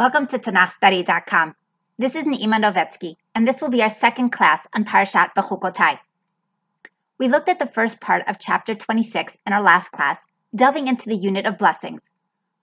Welcome 0.00 0.28
to 0.28 0.38
TanachStudy.com. 0.38 1.54
This 1.98 2.14
is 2.14 2.24
Neima 2.24 2.58
Novetsky, 2.58 3.16
and 3.34 3.46
this 3.46 3.60
will 3.60 3.68
be 3.68 3.82
our 3.82 3.90
second 3.90 4.30
class 4.30 4.66
on 4.74 4.86
Parashat 4.86 5.34
Bechukotai. 5.36 5.98
We 7.18 7.28
looked 7.28 7.50
at 7.50 7.58
the 7.58 7.66
first 7.66 8.00
part 8.00 8.26
of 8.26 8.38
chapter 8.38 8.74
26 8.74 9.36
in 9.46 9.52
our 9.52 9.60
last 9.60 9.92
class, 9.92 10.18
delving 10.56 10.88
into 10.88 11.06
the 11.06 11.18
unit 11.18 11.44
of 11.44 11.58
blessings, 11.58 12.08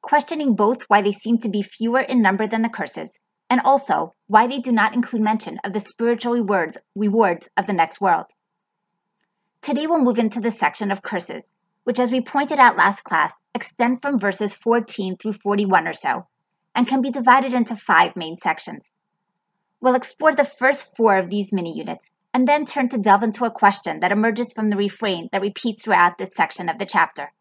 questioning 0.01 0.55
both 0.55 0.81
why 0.87 1.03
they 1.03 1.11
seem 1.11 1.37
to 1.41 1.47
be 1.47 1.61
fewer 1.61 1.99
in 1.99 2.23
number 2.23 2.47
than 2.47 2.63
the 2.63 2.69
curses, 2.69 3.19
and 3.51 3.61
also 3.63 4.15
why 4.25 4.47
they 4.47 4.57
do 4.57 4.71
not 4.71 4.95
include 4.95 5.21
mention 5.21 5.59
of 5.63 5.73
the 5.73 5.79
spiritual 5.79 6.33
rewards, 6.33 6.79
rewards 6.95 7.49
of 7.55 7.67
the 7.67 7.73
next 7.73 8.01
world. 8.01 8.25
Today 9.61 9.85
we'll 9.85 10.01
move 10.01 10.17
into 10.17 10.41
the 10.41 10.49
section 10.49 10.89
of 10.89 11.03
curses, 11.03 11.43
which, 11.83 11.99
as 11.99 12.11
we 12.11 12.19
pointed 12.19 12.57
out 12.57 12.77
last 12.77 13.03
class, 13.03 13.31
extend 13.53 14.01
from 14.01 14.17
verses 14.17 14.55
14 14.55 15.17
through 15.17 15.33
41 15.33 15.87
or 15.87 15.93
so, 15.93 16.25
and 16.77 16.87
can 16.87 17.01
be 17.01 17.09
divided 17.09 17.55
into 17.55 17.75
five 17.75 18.15
main 18.15 18.37
sections. 18.37 18.85
We'll 19.81 19.95
explore 19.95 20.35
the 20.35 20.45
first 20.45 20.95
four 20.95 21.17
of 21.17 21.27
these 21.27 21.51
mini 21.51 21.75
units, 21.75 22.11
and 22.35 22.47
then 22.47 22.65
turn 22.65 22.87
to 22.89 22.99
delve 22.99 23.23
into 23.23 23.45
a 23.45 23.51
question 23.51 23.99
that 23.99 24.11
emerges 24.11 24.53
from 24.53 24.69
the 24.69 24.77
refrain 24.77 25.27
that 25.31 25.41
repeats 25.41 25.83
throughout 25.83 26.19
this 26.19 26.35
section 26.35 26.69
of 26.69 26.77
the 26.77 26.85
chapter. 26.85 27.33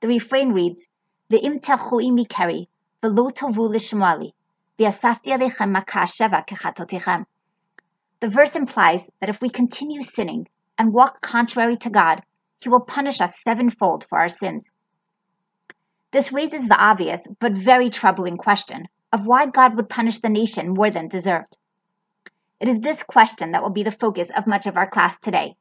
The 0.00 0.08
refrain 0.08 0.52
reads, 0.52 0.88
Ve'im 1.30 1.60
telchu 1.60 2.10
mikeri, 2.10 2.68
v'lo 3.02 3.30
tovu 3.30 3.68
lishmoali, 3.68 4.32
v'asafti 4.78 5.36
alechem 5.36 5.76
makah 5.76 6.08
sheva 6.08 6.46
kechatotechem. 6.46 7.26
The 8.20 8.28
verse 8.28 8.56
implies 8.56 9.10
that 9.20 9.28
if 9.28 9.42
we 9.42 9.50
continue 9.50 10.00
sinning 10.00 10.48
and 10.78 10.94
walk 10.94 11.20
contrary 11.20 11.76
to 11.76 11.90
God, 11.90 12.22
He 12.62 12.70
will 12.70 12.80
punish 12.80 13.20
us 13.20 13.42
sevenfold 13.42 14.04
for 14.04 14.18
our 14.18 14.30
sins. 14.30 14.70
This 16.12 16.32
raises 16.32 16.66
the 16.66 16.76
obvious 16.76 17.28
but 17.38 17.52
very 17.52 17.88
troubling 17.88 18.36
question 18.36 18.88
of 19.12 19.26
why 19.26 19.46
God 19.46 19.76
would 19.76 19.88
punish 19.88 20.18
the 20.18 20.28
nation 20.28 20.70
more 20.70 20.90
than 20.90 21.08
deserved. 21.08 21.56
It 22.58 22.68
is 22.68 22.80
this 22.80 23.02
question 23.02 23.52
that 23.52 23.62
will 23.62 23.70
be 23.70 23.84
the 23.84 23.92
focus 23.92 24.30
of 24.36 24.46
much 24.46 24.66
of 24.66 24.76
our 24.76 24.88
class 24.88 25.16
today, 25.18 25.56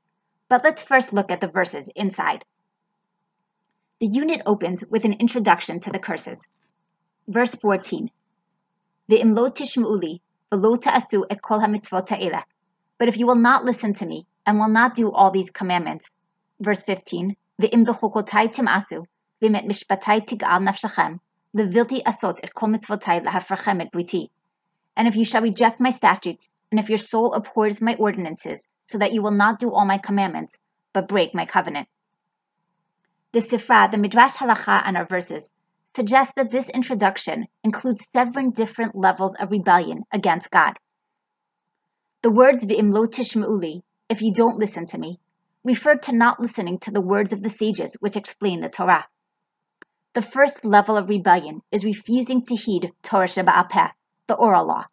but 0.47 0.63
let's 0.63 0.81
first 0.81 1.13
look 1.13 1.29
at 1.31 1.39
the 1.39 1.47
verses 1.47 1.89
inside. 1.95 2.43
The 3.99 4.07
unit 4.07 4.41
opens 4.45 4.83
with 4.89 5.05
an 5.05 5.13
introduction 5.13 5.79
to 5.81 5.91
the 5.91 5.99
curses. 5.99 6.47
Verse 7.27 7.53
14 7.53 8.09
Ve'im 9.09 9.35
tishmu'uli, 9.35 10.19
ta'asu 10.81 11.25
et 11.29 11.41
kol. 11.41 11.61
But 12.97 13.07
if 13.07 13.17
you 13.17 13.27
will 13.27 13.35
not 13.35 13.65
listen 13.65 13.93
to 13.95 14.05
me 14.05 14.25
and 14.45 14.59
will 14.59 14.67
not 14.67 14.95
do 14.95 15.11
all 15.11 15.31
these 15.31 15.51
commandments. 15.51 16.09
Verse 16.59 16.83
15 16.83 17.35
Ve'im 17.61 17.85
b'chokotai 17.85 18.53
tim'asu, 18.53 19.05
Er 19.41 19.47
briti. 23.91 24.29
And 24.97 25.07
if 25.07 25.15
you 25.15 25.23
shall 25.23 25.41
reject 25.41 25.79
my 25.79 25.91
statutes, 25.91 26.49
and 26.71 26.79
if 26.79 26.89
your 26.89 26.97
soul 26.97 27.33
abhors 27.33 27.79
my 27.81 27.95
ordinances, 27.95 28.67
so 28.87 28.97
that 28.97 29.13
you 29.13 29.21
will 29.21 29.31
not 29.31 29.59
do 29.59 29.71
all 29.71 29.85
my 29.85 29.97
commandments, 29.97 30.57
but 30.91 31.07
break 31.07 31.33
my 31.33 31.45
covenant. 31.45 31.87
The 33.31 33.39
Sifra, 33.39 33.89
the 33.89 33.97
Midrash 33.97 34.35
Halacha, 34.35 34.81
and 34.85 34.97
our 34.97 35.05
verses 35.05 35.49
suggest 35.95 36.33
that 36.35 36.51
this 36.51 36.67
introduction 36.69 37.47
includes 37.63 38.05
seven 38.13 38.49
different 38.51 38.93
levels 38.93 39.35
of 39.35 39.51
rebellion 39.51 40.03
against 40.11 40.51
God. 40.51 40.77
The 42.23 42.31
words 42.31 42.65
V'im 42.65 42.93
lo 42.93 43.05
tishme'uli, 43.05 43.83
if 44.09 44.21
you 44.21 44.33
don't 44.33 44.59
listen 44.59 44.85
to 44.87 44.97
me, 44.97 45.19
refer 45.63 45.95
to 45.95 46.15
not 46.15 46.41
listening 46.41 46.79
to 46.79 46.91
the 46.91 47.01
words 47.01 47.31
of 47.31 47.41
the 47.41 47.49
sages 47.49 47.95
which 48.01 48.17
explain 48.17 48.59
the 48.59 48.69
Torah. 48.69 49.07
The 50.13 50.23
first 50.23 50.65
level 50.65 50.97
of 50.97 51.07
rebellion 51.07 51.61
is 51.71 51.85
refusing 51.85 52.41
to 52.45 52.55
heed 52.55 52.91
Torah 53.03 53.27
Sheba'al 53.27 53.91
the 54.25 54.33
oral 54.33 54.65
law, 54.65 54.85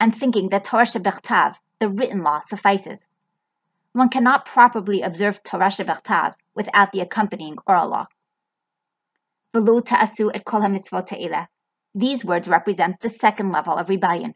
and 0.00 0.16
thinking 0.16 0.48
that 0.48 0.64
Torah 0.64 0.86
Shebechtav, 0.86 1.56
the 1.78 1.90
written 1.90 2.22
law, 2.22 2.40
suffices. 2.40 3.04
One 3.92 4.08
cannot 4.08 4.46
properly 4.46 5.02
observe 5.02 5.42
Torah 5.42 5.68
Shebechtav 5.68 6.36
without 6.54 6.90
the 6.90 7.02
accompanying 7.02 7.58
oral 7.66 7.90
law. 7.90 8.06
V'lo 9.52 9.84
ta'asu 9.84 10.30
et 10.32 10.46
kol 10.46 10.62
ha'mitzvot. 10.62 11.48
These 11.94 12.24
words 12.24 12.48
represent 12.48 13.00
the 13.00 13.10
second 13.10 13.52
level 13.52 13.74
of 13.74 13.90
rebellion. 13.90 14.34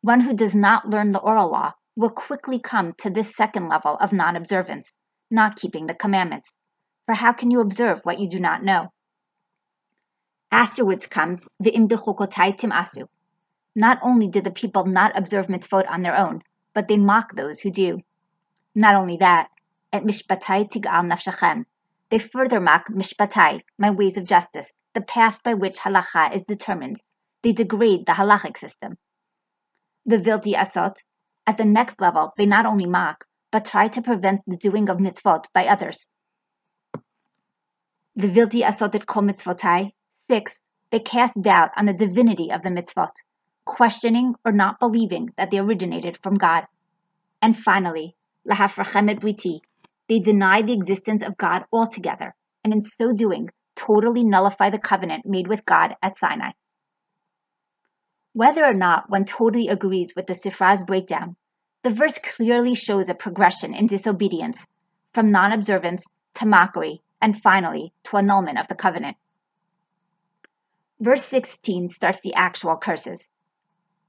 One 0.00 0.20
who 0.20 0.34
does 0.34 0.54
not 0.54 0.88
learn 0.88 1.10
the 1.10 1.18
oral 1.18 1.50
law 1.50 1.72
will 1.96 2.10
quickly 2.10 2.60
come 2.60 2.92
to 2.98 3.10
this 3.10 3.34
second 3.34 3.68
level 3.68 3.96
of 3.96 4.12
non-observance, 4.12 4.92
not 5.28 5.56
keeping 5.56 5.88
the 5.88 5.94
commandments. 5.94 6.52
For 7.06 7.14
how 7.16 7.32
can 7.32 7.50
you 7.50 7.60
observe 7.60 8.00
what 8.04 8.20
you 8.20 8.28
do 8.28 8.38
not 8.38 8.62
know? 8.62 8.92
Afterwards 10.56 11.06
comes 11.06 11.46
the 11.60 11.72
imbichukotai 11.72 12.56
timasu. 12.58 13.08
Not 13.74 13.98
only 14.00 14.26
did 14.26 14.44
the 14.44 14.50
people 14.50 14.86
not 14.86 15.12
observe 15.14 15.48
mitzvot 15.48 15.84
on 15.86 16.00
their 16.00 16.16
own, 16.16 16.40
but 16.72 16.88
they 16.88 16.96
mock 16.96 17.34
those 17.34 17.60
who 17.60 17.70
do. 17.70 18.00
Not 18.74 18.94
only 18.94 19.18
that, 19.18 19.50
at 19.92 20.04
mishpatai 20.04 20.70
tig'al 20.70 21.04
nafshachem, 21.04 21.66
they 22.08 22.18
further 22.18 22.58
mock 22.58 22.88
mishpatai, 22.88 23.64
my 23.76 23.90
ways 23.90 24.16
of 24.16 24.24
justice, 24.24 24.72
the 24.94 25.02
path 25.02 25.42
by 25.42 25.52
which 25.52 25.76
halacha 25.76 26.34
is 26.34 26.40
determined. 26.44 27.02
They 27.42 27.52
degrade 27.52 28.06
the 28.06 28.12
halachic 28.12 28.56
system. 28.56 28.96
The 30.06 30.16
vilti 30.16 30.54
asot, 30.54 30.96
at 31.46 31.58
the 31.58 31.66
next 31.66 32.00
level, 32.00 32.32
they 32.38 32.46
not 32.46 32.64
only 32.64 32.86
mock, 32.86 33.26
but 33.50 33.66
try 33.66 33.88
to 33.88 34.00
prevent 34.00 34.40
the 34.46 34.56
doing 34.56 34.88
of 34.88 34.96
mitzvot 34.96 35.44
by 35.52 35.66
others. 35.66 36.06
The 38.14 38.28
vilti 38.28 38.62
asot 38.62 38.94
et 38.94 39.04
kol 39.04 39.24
mitzvotai. 39.24 39.92
Six, 40.28 40.52
they 40.90 41.00
cast 41.00 41.40
doubt 41.40 41.70
on 41.76 41.86
the 41.86 41.92
divinity 41.92 42.50
of 42.50 42.62
the 42.62 42.70
mitzvot, 42.70 43.12
questioning 43.64 44.34
or 44.44 44.52
not 44.52 44.80
believing 44.80 45.30
that 45.36 45.50
they 45.50 45.58
originated 45.58 46.18
from 46.22 46.34
God. 46.34 46.64
And 47.40 47.56
finally, 47.56 48.16
lahafrachem 48.48 49.20
briti, 49.20 49.60
they 50.08 50.18
deny 50.18 50.62
the 50.62 50.72
existence 50.72 51.22
of 51.22 51.36
God 51.36 51.64
altogether, 51.72 52.34
and 52.64 52.72
in 52.72 52.82
so 52.82 53.12
doing, 53.12 53.50
totally 53.76 54.24
nullify 54.24 54.70
the 54.70 54.78
covenant 54.78 55.26
made 55.26 55.46
with 55.46 55.64
God 55.64 55.94
at 56.02 56.16
Sinai. 56.16 56.50
Whether 58.32 58.64
or 58.64 58.74
not 58.74 59.08
one 59.08 59.24
totally 59.24 59.68
agrees 59.68 60.12
with 60.16 60.26
the 60.26 60.34
Sifra's 60.34 60.82
breakdown, 60.82 61.36
the 61.82 61.90
verse 61.90 62.18
clearly 62.18 62.74
shows 62.74 63.08
a 63.08 63.14
progression 63.14 63.74
in 63.74 63.86
disobedience 63.86 64.66
from 65.14 65.30
non 65.30 65.52
observance 65.52 66.04
to 66.34 66.46
mockery 66.46 67.00
and 67.22 67.40
finally 67.40 67.92
to 68.04 68.16
annulment 68.16 68.58
of 68.58 68.68
the 68.68 68.74
covenant. 68.74 69.16
Verse 70.98 71.24
16 71.24 71.90
starts 71.90 72.20
the 72.22 72.32
actual 72.34 72.76
curses. 72.76 73.28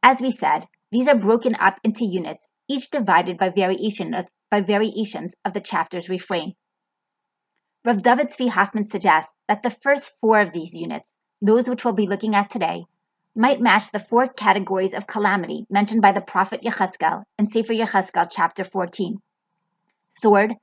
As 0.02 0.22
we 0.22 0.32
said, 0.32 0.68
these 0.90 1.08
are 1.10 1.18
broken 1.18 1.54
up 1.56 1.80
into 1.84 2.06
units, 2.06 2.48
each 2.70 2.90
divided 2.90 3.38
by, 3.38 3.50
variation 3.50 4.14
of, 4.14 4.26
by 4.50 4.62
variations 4.62 5.36
of 5.44 5.54
the 5.54 5.60
chapter's 5.60 6.08
refrain. 6.08 6.54
Rav 7.84 8.02
David 8.02 8.30
Tzvi 8.30 8.50
Hoffman 8.50 8.86
suggests 8.86 9.34
that 9.48 9.64
the 9.64 9.70
first 9.70 10.16
four 10.22 10.40
of 10.40 10.54
these 10.54 10.74
units, 10.74 11.14
those 11.42 11.70
which 11.70 11.84
we'll 11.84 11.94
be 11.94 12.08
looking 12.08 12.36
at 12.36 12.50
today, 12.50 12.86
might 13.36 13.60
match 13.60 13.92
the 13.92 14.00
four 14.00 14.28
categories 14.28 14.94
of 14.94 15.08
calamity 15.08 15.66
mentioned 15.70 16.02
by 16.02 16.14
the 16.14 16.22
prophet 16.22 16.62
Yechezkel 16.64 17.24
in 17.38 17.48
Sefer 17.48 17.74
Yechezkel 17.74 18.28
chapter 18.32 18.64
14 18.64 19.22
sword, 20.14 20.56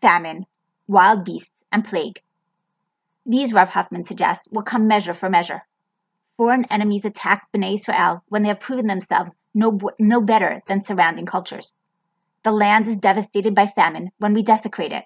famine, 0.00 0.46
wild 0.86 1.24
beasts, 1.24 1.50
and 1.70 1.84
plague. 1.84 2.22
These, 3.26 3.52
Rav 3.52 3.68
Hoffman 3.68 4.04
suggests, 4.04 4.48
will 4.50 4.62
come 4.62 4.86
measure 4.86 5.12
for 5.12 5.28
measure. 5.28 5.62
Foreign 6.42 6.64
enemies 6.64 7.04
attack 7.04 7.46
Bnei 7.54 7.74
Israel 7.74 8.24
when 8.26 8.42
they 8.42 8.48
have 8.48 8.58
proven 8.58 8.88
themselves 8.88 9.32
no, 9.54 9.78
no 10.00 10.20
better 10.20 10.60
than 10.66 10.82
surrounding 10.82 11.24
cultures. 11.24 11.70
The 12.42 12.50
land 12.50 12.88
is 12.88 12.96
devastated 12.96 13.54
by 13.54 13.68
famine 13.68 14.10
when 14.18 14.34
we 14.34 14.42
desecrate 14.42 14.90
it. 14.90 15.04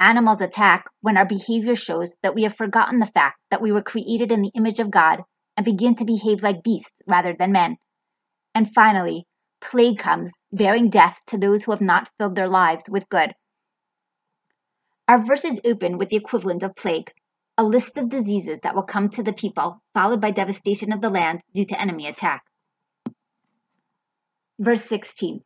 Animals 0.00 0.40
attack 0.40 0.86
when 1.00 1.16
our 1.16 1.26
behavior 1.26 1.76
shows 1.76 2.12
that 2.24 2.34
we 2.34 2.42
have 2.42 2.56
forgotten 2.56 2.98
the 2.98 3.06
fact 3.06 3.38
that 3.52 3.62
we 3.62 3.70
were 3.70 3.82
created 3.82 4.32
in 4.32 4.42
the 4.42 4.50
image 4.56 4.80
of 4.80 4.90
God 4.90 5.22
and 5.56 5.64
begin 5.64 5.94
to 5.94 6.04
behave 6.04 6.42
like 6.42 6.64
beasts 6.64 7.00
rather 7.06 7.36
than 7.38 7.52
men. 7.52 7.76
And 8.52 8.74
finally, 8.74 9.28
plague 9.60 9.98
comes, 10.00 10.32
bearing 10.50 10.90
death 10.90 11.20
to 11.28 11.38
those 11.38 11.62
who 11.62 11.70
have 11.70 11.80
not 11.80 12.10
filled 12.18 12.34
their 12.34 12.48
lives 12.48 12.90
with 12.90 13.08
good. 13.08 13.32
Our 15.06 15.24
verses 15.24 15.60
open 15.64 15.98
with 15.98 16.08
the 16.08 16.16
equivalent 16.16 16.64
of 16.64 16.74
plague, 16.74 17.12
a 17.58 17.64
list 17.64 17.98
of 17.98 18.08
diseases 18.08 18.60
that 18.62 18.76
will 18.76 18.84
come 18.84 19.08
to 19.08 19.22
the 19.24 19.32
people, 19.32 19.82
followed 19.92 20.20
by 20.20 20.30
devastation 20.30 20.92
of 20.92 21.00
the 21.00 21.10
land 21.10 21.40
due 21.52 21.64
to 21.64 21.80
enemy 21.80 22.06
attack. 22.06 22.44
Verse 24.60 24.84
16 24.84 25.40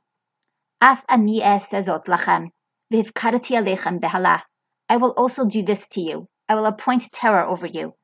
Af 0.82 1.02
ani 1.08 1.40
sezot 1.40 2.04
lachem, 2.04 2.50
v'hivkarati 2.92 3.56
alechem 3.56 3.98
behalah. 3.98 4.42
I 4.90 4.98
will 4.98 5.12
also 5.16 5.46
do 5.46 5.62
this 5.62 5.88
to 5.88 6.02
you. 6.02 6.28
I 6.50 6.54
will 6.54 6.66
appoint 6.66 7.10
terror 7.12 7.44
over 7.44 7.66
you. 7.66 7.94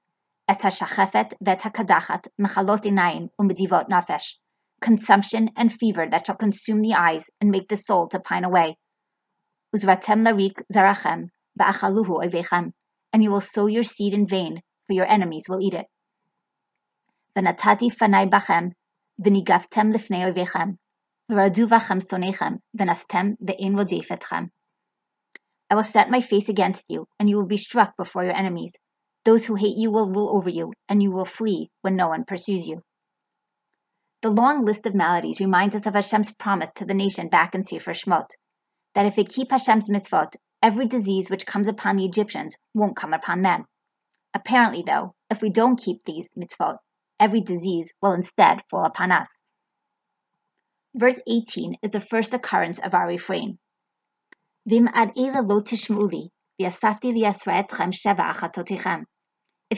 Et 0.49 0.59
hashachefet 0.59 1.35
vet 1.43 1.61
hakadachat 1.61 2.29
mechalot 2.41 2.87
inayin 2.87 3.29
umedivot 3.39 3.91
nafesh. 3.91 4.37
Consumption 4.81 5.51
and 5.55 5.71
fever 5.71 6.07
that 6.11 6.27
shall 6.27 6.37
consume 6.37 6.81
the 6.81 6.95
eyes 6.95 7.27
and 7.43 7.51
make 7.51 7.69
the 7.69 7.77
soul 7.77 8.09
to 8.09 8.21
pine 8.21 8.45
away. 8.45 8.79
Uzratem 9.77 10.25
larik 10.25 10.63
zarachem, 10.73 11.29
va'achaluhu 11.61 12.25
ovechem 12.25 12.73
and 13.12 13.24
you 13.24 13.32
will 13.32 13.42
sow 13.42 13.68
your 13.68 13.84
seed 13.84 14.14
in 14.14 14.28
vain, 14.28 14.62
for 14.88 14.94
your 14.94 15.06
enemies 15.06 15.46
will 15.50 15.62
eat 15.62 15.74
it. 15.74 15.86
ונתתי 17.38 17.90
פני 17.92 18.26
בכם, 18.32 18.68
וניגבתם 19.26 19.92
לפני 19.94 20.26
אויביכם, 20.26 20.70
ורדו 21.32 21.68
בכם 21.68 22.00
שונאיכם, 22.00 22.54
ונסתם 22.80 23.28
ואין 23.48 23.78
רודף 23.78 24.12
אתכם. 24.12 24.44
I 25.72 25.76
will 25.76 25.84
set 25.84 26.10
my 26.10 26.22
face 26.22 26.50
against 26.50 26.86
you, 26.90 27.06
and 27.20 27.30
you 27.30 27.38
will 27.38 27.48
be 27.48 27.58
struck 27.58 27.98
before 27.98 28.24
your 28.24 28.36
enemies. 28.36 28.74
Those 29.26 29.46
who 29.46 29.56
hate 29.56 29.78
you 29.78 29.90
will 29.92 30.12
rule 30.12 30.36
over 30.36 30.50
you, 30.50 30.74
and 30.90 31.02
you 31.02 31.12
will 31.12 31.26
flee 31.26 31.70
when 31.82 31.96
no 31.96 32.08
one 32.10 32.26
pursues 32.26 32.68
you. 32.68 32.82
The 34.22 34.30
long 34.30 34.66
list 34.66 34.86
of 34.86 34.94
maladies 34.94 35.40
reminds 35.40 35.76
us 35.76 35.86
of 35.86 35.96
Hashem's 35.96 36.32
promise 36.32 36.70
to 36.76 36.86
the 36.86 36.94
nation 36.94 37.28
back 37.28 37.56
in 37.56 37.64
Sefer 37.64 37.94
Shmot, 37.94 38.30
that 38.94 39.06
if 39.06 39.16
they 39.16 39.24
keep 39.24 39.52
Hashem's 39.52 39.90
mitzvot, 39.90 40.36
every 40.63 40.87
disease 40.87 41.31
which 41.31 41.47
comes 41.47 41.69
upon 41.69 41.97
the 41.97 42.05
Egyptians 42.05 42.57
won't 42.75 42.97
come 42.97 43.15
upon 43.15 43.43
them. 43.43 43.65
Apparently, 44.35 44.83
though, 44.83 45.15
if 45.31 45.41
we 45.41 45.51
don't 45.51 45.81
keep 45.81 46.05
these 46.05 46.31
mitzvot, 46.37 46.79
every 47.21 47.41
disease 47.41 47.95
will 48.03 48.13
instead 48.13 48.63
fall 48.71 48.85
upon 48.85 49.13
us. 49.13 49.29
Verse 50.95 51.21
18 51.27 51.77
is 51.83 51.91
the 51.91 52.01
first 52.01 52.35
occurrence 52.35 52.79
of 52.81 52.95
our 52.95 53.07
refrain. 53.07 53.59
If 54.67 54.83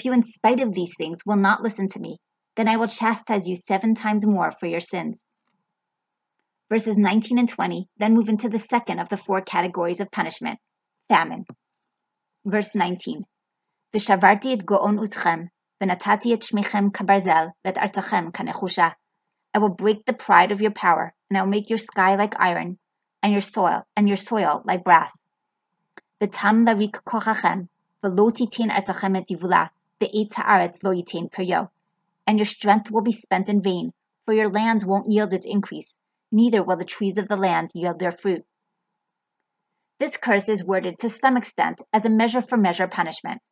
you, 0.04 0.12
in 0.12 0.22
spite 0.22 0.60
of 0.60 0.74
these 0.74 0.94
things, 0.96 1.18
will 1.26 1.36
not 1.36 1.62
listen 1.62 1.88
to 1.88 2.00
me, 2.00 2.18
then 2.56 2.68
I 2.68 2.76
will 2.76 2.88
chastise 2.88 3.46
you 3.46 3.54
seven 3.54 3.94
times 3.94 4.26
more 4.26 4.50
for 4.50 4.66
your 4.66 4.80
sins. 4.80 5.24
Verses 6.70 6.96
19 6.96 7.38
and 7.38 7.48
20 7.48 7.86
then 7.98 8.14
move 8.14 8.28
into 8.28 8.48
the 8.48 8.58
second 8.58 8.98
of 8.98 9.08
the 9.08 9.16
four 9.16 9.40
categories 9.40 10.00
of 10.00 10.10
punishment 10.10 10.58
famine. 11.10 11.44
Verse 12.44 12.72
19 12.72 13.24
Vishavarti 13.92 14.52
et 14.52 14.64
go'on 14.64 14.98
uschem, 15.04 15.48
v'natati 15.82 16.32
et 16.32 16.42
shmechem 16.48 16.92
kabarzel, 16.92 17.50
vet 17.64 17.74
artachem 17.74 18.30
kanechusha. 18.30 18.94
I 19.52 19.58
will 19.58 19.74
break 19.82 20.04
the 20.04 20.12
pride 20.12 20.52
of 20.52 20.60
your 20.60 20.70
power, 20.70 21.12
and 21.28 21.36
I 21.36 21.42
will 21.42 21.50
make 21.50 21.68
your 21.68 21.78
sky 21.78 22.14
like 22.14 22.38
iron, 22.38 22.78
and 23.24 23.32
your 23.32 23.40
soil, 23.40 23.82
and 23.96 24.06
your 24.06 24.16
soil 24.16 24.62
like 24.64 24.84
brass. 24.84 25.12
V'tam 26.20 26.64
larik 26.64 26.92
kochachem, 27.02 27.68
v'lo 28.04 28.30
titin 28.30 28.70
artachem 28.70 29.16
et 29.18 29.26
divula, 29.26 29.70
ve'etz 30.00 30.34
haaretz 30.34 30.84
lo 30.84 30.92
yitain 30.92 31.28
peryo. 31.28 31.70
And 32.28 32.38
your 32.38 32.46
strength 32.46 32.88
will 32.92 33.02
be 33.02 33.20
spent 33.24 33.48
in 33.48 33.60
vain, 33.60 33.92
for 34.26 34.32
your 34.32 34.48
lands 34.48 34.86
won't 34.86 35.10
yield 35.10 35.32
its 35.32 35.46
increase, 35.46 35.92
neither 36.30 36.62
will 36.62 36.76
the 36.76 36.84
trees 36.84 37.18
of 37.18 37.26
the 37.26 37.36
land 37.36 37.72
yield 37.74 37.98
their 37.98 38.12
fruit. 38.12 38.44
This 40.00 40.16
curse 40.16 40.48
is 40.48 40.64
worded 40.64 40.98
to 41.00 41.10
some 41.10 41.36
extent 41.36 41.82
as 41.92 42.06
a 42.06 42.08
measure 42.08 42.40
for 42.40 42.56
measure 42.56 42.88
punishment. 42.88 43.42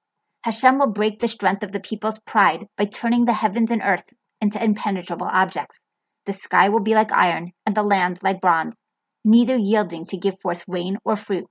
Hashem 0.45 0.79
will 0.79 0.91
break 0.91 1.21
the 1.21 1.29
strength 1.29 1.63
of 1.63 1.73
the 1.73 1.81
people's 1.81 2.19
pride 2.21 2.67
by 2.75 2.87
turning 2.87 3.27
the 3.27 3.35
heavens 3.35 3.71
and 3.71 3.83
earth 3.83 4.15
into 4.41 4.65
impenetrable 4.65 5.29
objects. 5.31 5.79
The 6.25 6.33
sky 6.33 6.71
will 6.71 6.81
be 6.81 6.95
like 6.95 7.13
iron, 7.13 7.53
and 7.67 7.75
the 7.75 7.83
land 7.83 8.21
like 8.23 8.41
bronze, 8.41 8.83
neither 9.27 9.59
yielding 9.59 10.07
to 10.07 10.17
give 10.17 10.41
forth 10.41 10.65
rain 10.67 10.97
or 11.05 11.17
fruit. 11.17 11.45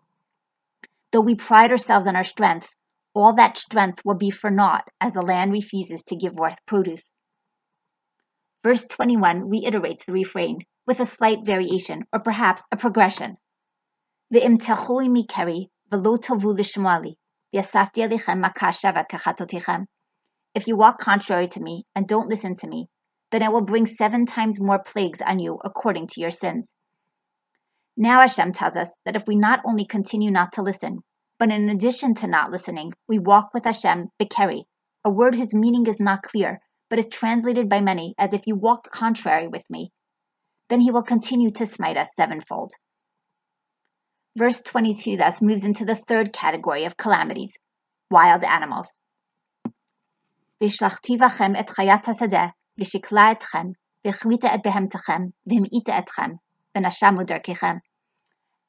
Though 1.12 1.22
we 1.22 1.36
pride 1.36 1.72
ourselves 1.72 2.08
on 2.08 2.16
our 2.16 2.24
strength, 2.24 2.74
all 3.14 3.36
that 3.36 3.60
strength 3.60 4.04
will 4.04 4.18
be 4.18 4.32
for 4.32 4.50
naught 4.50 4.88
as 5.00 5.14
the 5.14 5.22
land 5.22 5.52
refuses 5.52 6.02
to 6.08 6.16
give 6.16 6.34
forth 6.34 6.58
produce. 6.66 7.12
Verse 8.64 8.84
21 8.90 9.48
reiterates 9.48 10.06
the 10.06 10.14
refrain 10.14 10.66
with 10.88 11.00
a 11.00 11.06
slight 11.06 11.46
variation, 11.46 12.06
or 12.12 12.20
perhaps 12.20 12.66
a 12.72 12.78
progression. 12.78 13.38
If 14.30 14.44
you 14.44 14.58
walk 20.76 21.00
contrary 21.00 21.48
to 21.48 21.62
me 21.62 21.86
and 21.96 22.06
don't 22.06 22.28
listen 22.28 22.54
to 22.58 22.68
me, 22.68 22.90
then 23.32 23.42
I 23.42 23.48
will 23.48 23.62
bring 23.62 23.86
seven 23.86 24.26
times 24.26 24.60
more 24.60 24.84
plagues 24.84 25.22
on 25.22 25.40
you 25.40 25.58
according 25.64 26.08
to 26.08 26.20
your 26.20 26.32
sins. 26.32 26.76
Now 27.96 28.20
Hashem 28.20 28.52
tells 28.52 28.76
us 28.76 28.94
that 29.06 29.16
if 29.16 29.26
we 29.28 29.38
not 29.38 29.62
only 29.66 29.86
continue 29.86 30.30
not 30.30 30.52
to 30.54 30.62
listen, 30.62 31.04
but 31.40 31.50
in 31.50 31.70
addition 31.70 32.14
to 32.16 32.28
not 32.28 32.52
listening, 32.52 32.92
we 33.08 33.20
walk 33.20 33.54
with 33.54 33.64
Hashem 33.64 34.10
bekeri, 34.20 34.66
a 35.06 35.10
word 35.10 35.36
whose 35.36 35.54
meaning 35.54 35.88
is 35.88 36.02
not 36.02 36.24
clear, 36.24 36.60
but 36.90 37.00
is 37.00 37.08
translated 37.08 37.70
by 37.70 37.80
many 37.80 38.14
as 38.18 38.34
if 38.34 38.46
you 38.46 38.58
walked 38.58 38.92
contrary 38.92 39.48
with 39.48 39.64
me, 39.70 39.94
then 40.68 40.82
he 40.82 40.92
will 40.92 41.04
continue 41.04 41.52
to 41.52 41.66
smite 41.66 41.96
us 41.96 42.14
sevenfold. 42.14 42.74
Verse 44.38 44.62
22 44.62 45.18
thus 45.18 45.42
moves 45.42 45.64
into 45.64 45.84
the 45.84 45.96
third 45.96 46.32
category 46.32 46.86
of 46.86 46.96
calamities 46.96 47.58
wild 48.12 48.44
animals. 48.44 49.00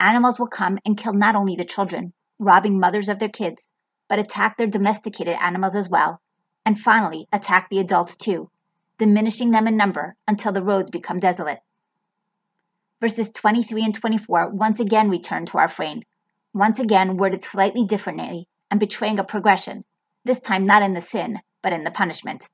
Animals 0.01 0.39
will 0.39 0.47
come 0.47 0.79
and 0.87 0.97
kill 0.97 1.13
not 1.13 1.37
only 1.37 1.55
the 1.55 1.67
children, 1.67 2.15
robbing 2.39 2.81
mothers 2.81 3.11
of 3.11 3.19
their 3.19 3.29
kids, 3.29 3.69
but 4.09 4.19
attack 4.19 4.57
their 4.57 4.67
domesticated 4.67 5.37
animals 5.39 5.75
as 5.75 5.87
well, 5.87 6.23
and 6.65 6.81
finally 6.81 7.29
attack 7.31 7.69
the 7.69 7.79
adults 7.79 8.17
too, 8.17 8.51
diminishing 8.97 9.51
them 9.51 9.67
in 9.67 9.77
number 9.77 10.17
until 10.27 10.51
the 10.51 10.65
roads 10.65 10.91
become 10.91 11.21
desolate. 11.21 11.59
Verses 13.01 13.31
23 13.31 13.85
and 13.85 13.95
24 13.95 14.51
once 14.51 14.81
again 14.81 15.09
return 15.09 15.47
to 15.47 15.59
our 15.59 15.69
frame, 15.69 16.03
once 16.53 16.81
again 16.81 17.17
worded 17.17 17.45
slightly 17.45 17.85
differently 17.85 18.49
and 18.71 18.81
betraying 18.81 19.21
a 19.21 19.25
progression, 19.25 19.85
this 20.25 20.41
time 20.41 20.67
not 20.67 20.83
in 20.83 20.95
the 20.95 21.01
sin, 21.01 21.39
but 21.63 21.73
in 21.73 21.85
the 21.85 21.93
punishment. 21.93 22.49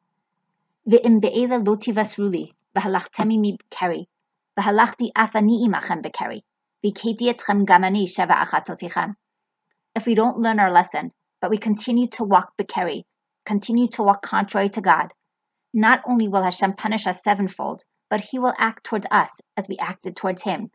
If 9.96 10.06
we 10.06 10.14
don't 10.14 10.38
learn 10.38 10.60
our 10.60 10.70
lesson, 10.70 11.12
but 11.40 11.50
we 11.50 11.56
continue 11.56 12.06
to 12.08 12.24
walk 12.24 12.52
bekeri, 12.58 13.04
continue 13.46 13.86
to 13.88 14.02
walk 14.02 14.20
contrary 14.20 14.68
to 14.68 14.82
God, 14.82 15.12
not 15.72 16.02
only 16.06 16.28
will 16.28 16.42
Hashem 16.42 16.74
punish 16.74 17.06
us 17.06 17.22
sevenfold, 17.22 17.82
but 18.14 18.20
he 18.20 18.38
will 18.38 18.54
act 18.58 18.84
towards 18.84 19.08
us 19.10 19.40
as 19.56 19.66
we 19.66 19.76
acted 19.78 20.14
towards 20.14 20.44
him, 20.44 20.70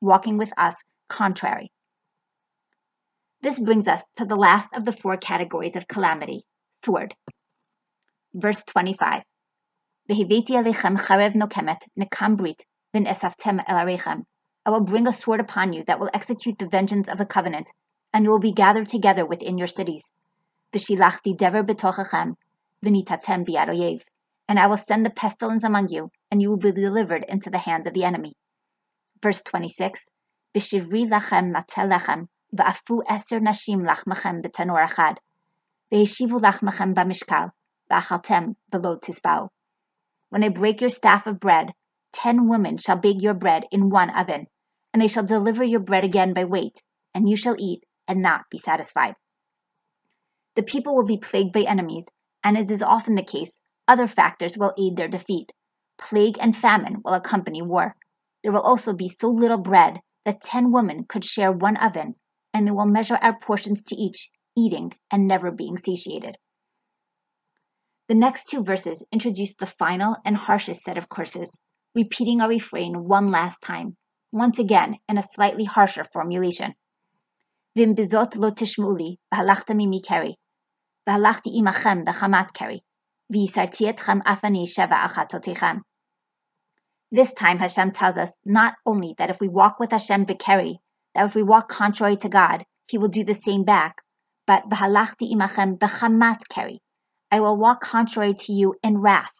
walking 0.00 0.36
with 0.36 0.52
us 0.56 0.74
contrary. 1.08 1.70
This 3.42 3.60
brings 3.60 3.86
us 3.86 4.02
to 4.16 4.24
the 4.24 4.34
last 4.34 4.74
of 4.74 4.84
the 4.84 4.90
four 4.90 5.16
categories 5.16 5.76
of 5.76 5.86
calamity 5.86 6.42
sword. 6.84 7.14
Verse 8.34 8.64
25 8.64 9.22
I 10.10 10.14
will 14.66 14.80
bring 14.80 15.06
a 15.06 15.12
sword 15.12 15.38
upon 15.38 15.72
you 15.72 15.84
that 15.84 16.00
will 16.00 16.10
execute 16.12 16.58
the 16.58 16.66
vengeance 16.66 17.08
of 17.08 17.18
the 17.18 17.24
covenant, 17.24 17.70
and 18.12 18.24
you 18.24 18.32
will 18.32 18.40
be 18.40 18.50
gathered 18.50 18.88
together 18.88 19.24
within 19.24 19.58
your 19.58 19.68
cities 19.68 20.02
and 24.50 24.58
I 24.58 24.66
will 24.66 24.78
send 24.78 25.06
the 25.06 25.10
pestilence 25.10 25.62
among 25.62 25.90
you, 25.90 26.10
and 26.28 26.42
you 26.42 26.50
will 26.50 26.56
be 26.56 26.72
delivered 26.72 27.24
into 27.28 27.50
the 27.50 27.58
hand 27.58 27.86
of 27.86 27.94
the 27.94 28.02
enemy. 28.02 28.34
Verse 29.22 29.40
26 29.42 30.08
B'shivri 30.52 31.08
lachem 31.08 31.54
matel 31.54 31.88
lechem, 31.88 32.26
v'afu 32.52 33.00
eser 33.08 33.38
nashim 33.38 33.86
lachmachem 33.86 34.42
b'tanor 34.44 34.84
achad, 34.88 35.18
v'heshivu 35.92 36.40
lachmachem 36.40 36.94
b'mishkal, 36.94 37.52
v'achaltem 37.92 38.56
below 38.72 38.96
tisbao. 38.96 39.50
When 40.30 40.42
I 40.42 40.48
break 40.48 40.80
your 40.80 40.90
staff 40.90 41.28
of 41.28 41.38
bread, 41.38 41.70
ten 42.12 42.48
women 42.48 42.76
shall 42.76 42.96
bake 42.96 43.22
your 43.22 43.34
bread 43.34 43.66
in 43.70 43.88
one 43.88 44.10
oven, 44.10 44.48
and 44.92 45.00
they 45.00 45.06
shall 45.06 45.22
deliver 45.22 45.62
your 45.62 45.78
bread 45.78 46.02
again 46.02 46.34
by 46.34 46.44
weight, 46.44 46.82
and 47.14 47.30
you 47.30 47.36
shall 47.36 47.54
eat 47.56 47.84
and 48.08 48.20
not 48.20 48.50
be 48.50 48.58
satisfied. 48.58 49.14
The 50.56 50.64
people 50.64 50.96
will 50.96 51.06
be 51.06 51.18
plagued 51.18 51.52
by 51.52 51.62
enemies, 51.62 52.06
and 52.42 52.58
as 52.58 52.68
is 52.68 52.82
often 52.82 53.14
the 53.14 53.22
case, 53.22 53.60
other 53.90 54.06
factors 54.06 54.56
will 54.56 54.72
aid 54.78 54.96
their 54.96 55.08
defeat. 55.08 55.50
Plague 55.98 56.38
and 56.40 56.56
famine 56.56 57.02
will 57.04 57.14
accompany 57.14 57.60
war. 57.60 57.96
There 58.42 58.52
will 58.52 58.62
also 58.62 58.92
be 58.92 59.08
so 59.08 59.28
little 59.28 59.58
bread 59.58 59.98
that 60.24 60.40
ten 60.40 60.70
women 60.70 61.06
could 61.08 61.24
share 61.24 61.50
one 61.50 61.76
oven, 61.76 62.14
and 62.54 62.66
they 62.66 62.70
will 62.70 62.86
measure 62.86 63.18
out 63.20 63.40
portions 63.42 63.82
to 63.82 63.96
each, 63.96 64.30
eating 64.56 64.92
and 65.10 65.26
never 65.26 65.50
being 65.50 65.76
satiated. 65.76 66.36
The 68.08 68.14
next 68.14 68.48
two 68.48 68.62
verses 68.62 69.04
introduce 69.12 69.54
the 69.56 69.66
final 69.66 70.16
and 70.24 70.36
harshest 70.36 70.82
set 70.82 70.96
of 70.96 71.08
curses, 71.08 71.50
repeating 71.94 72.40
our 72.40 72.48
refrain 72.48 72.92
one 73.08 73.32
last 73.32 73.60
time, 73.60 73.96
once 74.32 74.60
again 74.60 74.96
in 75.08 75.18
a 75.18 75.22
slightly 75.34 75.64
harsher 75.64 76.04
formulation. 76.12 76.74
Vim 77.76 77.94
bizot 77.96 78.36
lo 78.36 78.50
tishmuli, 78.50 79.16
v'halachta 79.34 79.74
mimi 79.74 80.00
keri, 80.00 80.36
v'halachti 81.08 81.56
imachem 81.60 82.04
b'chamat 82.04 82.52
keri, 82.52 82.84
this 87.12 87.32
time 87.32 87.58
Hashem 87.58 87.92
tells 87.92 88.16
us 88.16 88.32
not 88.44 88.74
only 88.84 89.14
that 89.18 89.30
if 89.30 89.40
we 89.40 89.48
walk 89.48 89.78
with 89.78 89.92
Hashem 89.92 90.26
bekeri, 90.26 90.78
that 91.14 91.26
if 91.26 91.36
we 91.36 91.44
walk 91.44 91.68
contrary 91.68 92.16
to 92.16 92.28
God, 92.28 92.64
He 92.88 92.98
will 92.98 93.08
do 93.08 93.22
the 93.22 93.34
same 93.34 93.62
back, 93.64 94.02
but 94.48 94.68
b'halachti 94.68 95.32
imachem 95.32 95.78
b'chamat 95.78 96.40
keri, 96.48 96.82
I 97.30 97.38
will 97.38 97.56
walk 97.56 97.80
contrary 97.82 98.34
to 98.34 98.52
you 98.52 98.74
in 98.82 99.00
wrath. 99.00 99.30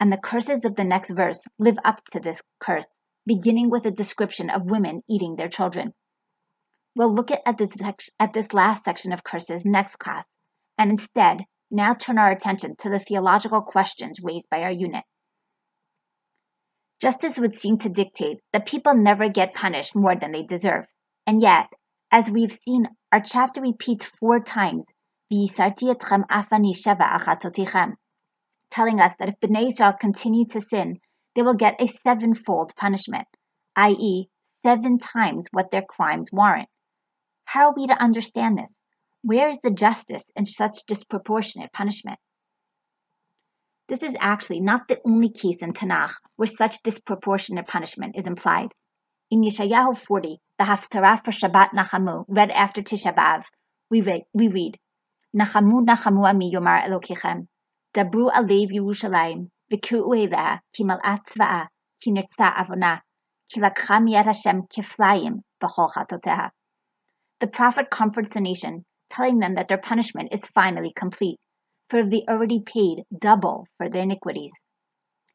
And 0.00 0.12
the 0.12 0.18
curses 0.18 0.64
of 0.64 0.74
the 0.74 0.84
next 0.84 1.10
verse 1.10 1.40
live 1.60 1.78
up 1.84 2.04
to 2.12 2.18
this 2.18 2.40
curse, 2.58 2.98
beginning 3.24 3.70
with 3.70 3.86
a 3.86 3.92
description 3.92 4.50
of 4.50 4.64
women 4.64 5.02
eating 5.08 5.36
their 5.36 5.48
children. 5.48 5.94
We'll 6.96 7.14
look 7.14 7.30
at, 7.30 7.56
this, 7.56 7.76
at 8.18 8.32
this 8.32 8.52
last 8.52 8.84
section 8.84 9.12
of 9.12 9.22
curses 9.22 9.64
next 9.64 10.00
class, 10.00 10.24
and 10.76 10.90
instead 10.90 11.44
now 11.70 11.94
turn 11.94 12.18
our 12.18 12.30
attention 12.30 12.76
to 12.80 12.88
the 12.88 12.98
theological 12.98 13.62
questions 13.62 14.20
raised 14.22 14.48
by 14.50 14.60
our 14.60 14.70
unit. 14.70 15.04
Justice 17.00 17.38
would 17.38 17.54
seem 17.54 17.78
to 17.78 17.88
dictate 17.88 18.38
that 18.52 18.66
people 18.66 18.94
never 18.94 19.28
get 19.28 19.54
punished 19.54 19.94
more 19.94 20.16
than 20.16 20.32
they 20.32 20.42
deserve. 20.42 20.84
And 21.26 21.40
yet, 21.40 21.68
as 22.10 22.30
we've 22.30 22.50
seen, 22.50 22.88
our 23.12 23.20
chapter 23.20 23.60
repeats 23.60 24.06
four 24.06 24.40
times, 24.40 24.86
telling 25.30 25.50
us 29.00 29.14
that 29.18 29.28
if 29.28 29.40
Bnei 29.40 29.68
Israel 29.68 29.92
continue 29.92 30.46
to 30.46 30.60
sin, 30.60 30.98
they 31.34 31.42
will 31.42 31.54
get 31.54 31.80
a 31.80 31.86
sevenfold 32.04 32.74
punishment, 32.74 33.28
i.e., 33.76 34.28
seven 34.64 34.98
times 34.98 35.46
what 35.52 35.70
their 35.70 35.84
crimes 35.88 36.30
warrant. 36.32 36.68
How 37.44 37.68
are 37.68 37.74
we 37.76 37.86
to 37.86 38.02
understand 38.02 38.58
this? 38.58 38.74
Where 39.28 39.50
is 39.50 39.58
the 39.62 39.70
justice 39.70 40.24
in 40.36 40.46
such 40.46 40.86
disproportionate 40.86 41.70
punishment? 41.70 42.18
This 43.86 44.02
is 44.02 44.16
actually 44.18 44.60
not 44.60 44.88
the 44.88 45.02
only 45.04 45.28
case 45.28 45.58
in 45.60 45.74
Tanakh 45.74 46.14
where 46.36 46.46
such 46.46 46.82
disproportionate 46.82 47.66
punishment 47.66 48.16
is 48.16 48.26
implied. 48.26 48.72
In 49.30 49.42
Yeshayahu 49.42 49.98
40, 49.98 50.40
the 50.56 50.64
Haftarah 50.64 51.22
for 51.22 51.30
Shabbat 51.30 51.72
Nachamu, 51.72 52.24
read 52.26 52.50
after 52.52 52.80
Tisha 52.80 53.14
B'Av, 53.14 53.44
we 53.90 54.00
read, 54.00 54.22
we 54.32 54.48
read 54.48 54.78
Nachamu 55.36 55.84
Nachamu 55.84 56.26
Ami 56.26 56.50
Yomar 56.50 56.88
Elokechem, 56.88 57.48
Dabru 57.92 58.32
Alev 58.32 58.70
Yerushalayim, 58.70 59.50
V'kru'u 59.70 60.26
Eleha, 60.26 60.60
Ki 60.72 60.84
Mal'at 60.84 61.26
Tzva'a, 61.26 61.66
Ki 62.00 62.12
Nirtza 62.12 62.54
Avona, 62.56 63.00
Ki 63.52 63.60
Lakcha 63.60 64.00
Miyad 64.02 64.24
Hashem 64.24 64.62
Keflayim, 64.74 65.42
B'chol. 65.62 66.50
The 67.40 67.46
prophet 67.46 67.90
comforts 67.90 68.32
the 68.32 68.40
nation, 68.40 68.86
telling 69.10 69.38
them 69.38 69.54
that 69.54 69.68
their 69.68 69.78
punishment 69.78 70.32
is 70.32 70.44
finally 70.46 70.92
complete 70.94 71.38
for 71.88 72.04
they 72.04 72.22
already 72.28 72.60
paid 72.60 73.04
double 73.16 73.66
for 73.76 73.88
their 73.88 74.02
iniquities. 74.02 74.52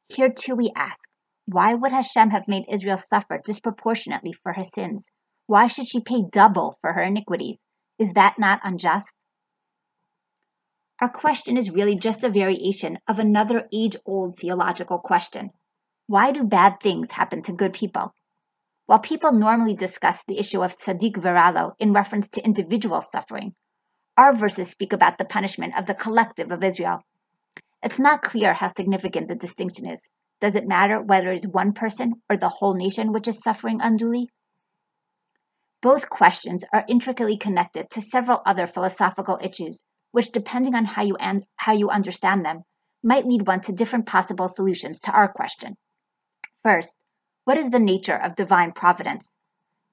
Here 0.09 0.29
too 0.31 0.55
we 0.55 0.71
ask, 0.75 0.99
why 1.45 1.73
would 1.73 1.91
Hashem 1.91 2.29
have 2.29 2.47
made 2.47 2.65
Israel 2.69 2.97
suffer 2.97 3.41
disproportionately 3.43 4.33
for 4.33 4.53
her 4.53 4.63
sins? 4.63 5.09
Why 5.47 5.67
should 5.67 5.87
she 5.87 6.01
pay 6.01 6.23
double 6.31 6.77
for 6.81 6.93
her 6.93 7.03
iniquities? 7.03 7.57
Is 7.99 8.13
that 8.13 8.35
not 8.37 8.61
unjust? 8.63 9.07
Our 11.01 11.09
question 11.09 11.57
is 11.57 11.71
really 11.71 11.95
just 11.95 12.23
a 12.23 12.29
variation 12.29 12.99
of 13.07 13.19
another 13.19 13.67
age 13.73 13.97
old 14.05 14.37
theological 14.37 14.99
question. 14.99 15.49
Why 16.07 16.31
do 16.31 16.43
bad 16.43 16.79
things 16.81 17.11
happen 17.11 17.41
to 17.43 17.53
good 17.53 17.73
people? 17.73 18.13
While 18.85 18.99
people 18.99 19.31
normally 19.33 19.73
discuss 19.73 20.21
the 20.27 20.37
issue 20.37 20.61
of 20.61 20.77
tzaddik 20.77 21.15
v'ra 21.15 21.53
lo 21.53 21.73
in 21.79 21.93
reference 21.93 22.27
to 22.29 22.45
individual 22.45 23.01
suffering, 23.01 23.55
our 24.17 24.35
verses 24.35 24.69
speak 24.69 24.93
about 24.93 25.17
the 25.17 25.25
punishment 25.25 25.77
of 25.77 25.85
the 25.87 25.95
collective 25.95 26.51
of 26.51 26.63
Israel. 26.63 27.01
It's 27.81 27.99
not 27.99 28.21
clear 28.21 28.53
how 28.53 28.67
significant 28.67 29.27
the 29.27 29.35
distinction 29.35 29.89
is. 29.89 29.99
Does 30.39 30.55
it 30.55 30.67
matter 30.67 31.01
whether 31.01 31.31
it's 31.31 31.47
one 31.47 31.73
person 31.73 32.21
or 32.29 32.37
the 32.37 32.49
whole 32.49 32.75
nation 32.75 33.11
which 33.11 33.27
is 33.27 33.41
suffering 33.41 33.79
unduly? 33.81 34.29
Both 35.81 36.09
questions 36.09 36.63
are 36.71 36.85
intricately 36.87 37.37
connected 37.37 37.89
to 37.89 38.01
several 38.01 38.41
other 38.45 38.67
philosophical 38.67 39.39
issues, 39.41 39.83
which, 40.11 40.31
depending 40.31 40.75
on 40.75 40.85
how 40.85 41.03
you, 41.03 41.15
an- 41.17 41.45
how 41.55 41.73
you 41.73 41.89
understand 41.89 42.45
them, 42.45 42.63
might 43.03 43.25
lead 43.25 43.47
one 43.47 43.61
to 43.61 43.73
different 43.73 44.05
possible 44.05 44.47
solutions 44.47 44.99
to 45.01 45.11
our 45.11 45.27
question. 45.27 45.75
First, 46.63 46.95
what 47.45 47.57
is 47.57 47.69
the 47.69 47.79
nature 47.79 48.15
of 48.15 48.35
divine 48.35 48.71
providence? 48.71 49.31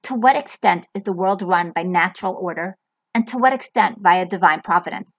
To 0.04 0.14
what 0.14 0.36
extent 0.36 0.86
is 0.94 1.02
the 1.02 1.12
world 1.12 1.42
run 1.42 1.72
by 1.72 1.82
natural 1.82 2.34
order 2.40 2.76
and 3.14 3.26
to 3.28 3.38
what 3.38 3.52
extent 3.52 3.98
via 4.00 4.26
divine 4.26 4.60
providence? 4.62 5.16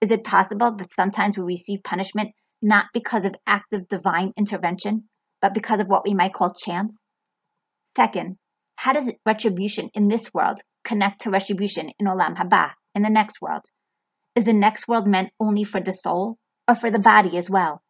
Is 0.00 0.10
it 0.10 0.24
possible 0.24 0.72
that 0.76 0.92
sometimes 0.92 1.36
we 1.36 1.44
receive 1.44 1.82
punishment 1.82 2.30
not 2.62 2.86
because 2.92 3.24
of 3.24 3.34
active 3.46 3.88
divine 3.88 4.32
intervention, 4.36 5.08
but 5.40 5.54
because 5.54 5.80
of 5.80 5.86
what 5.86 6.04
we 6.04 6.14
might 6.14 6.34
call 6.34 6.52
chance? 6.52 7.02
Second, 7.96 8.36
how 8.76 8.92
does 8.92 9.12
retribution 9.26 9.90
in 9.94 10.08
this 10.08 10.32
world 10.32 10.60
connect 10.84 11.22
to 11.22 11.30
retribution 11.30 11.90
in 11.98 12.06
Olam 12.06 12.36
Haba, 12.36 12.72
in 12.94 13.02
the 13.02 13.10
next 13.10 13.40
world? 13.40 13.64
Is 14.34 14.44
the 14.44 14.52
next 14.52 14.88
world 14.88 15.06
meant 15.06 15.30
only 15.38 15.64
for 15.64 15.80
the 15.80 15.92
soul 15.92 16.38
or 16.66 16.74
for 16.74 16.90
the 16.90 16.98
body 16.98 17.36
as 17.36 17.50
well? 17.50 17.82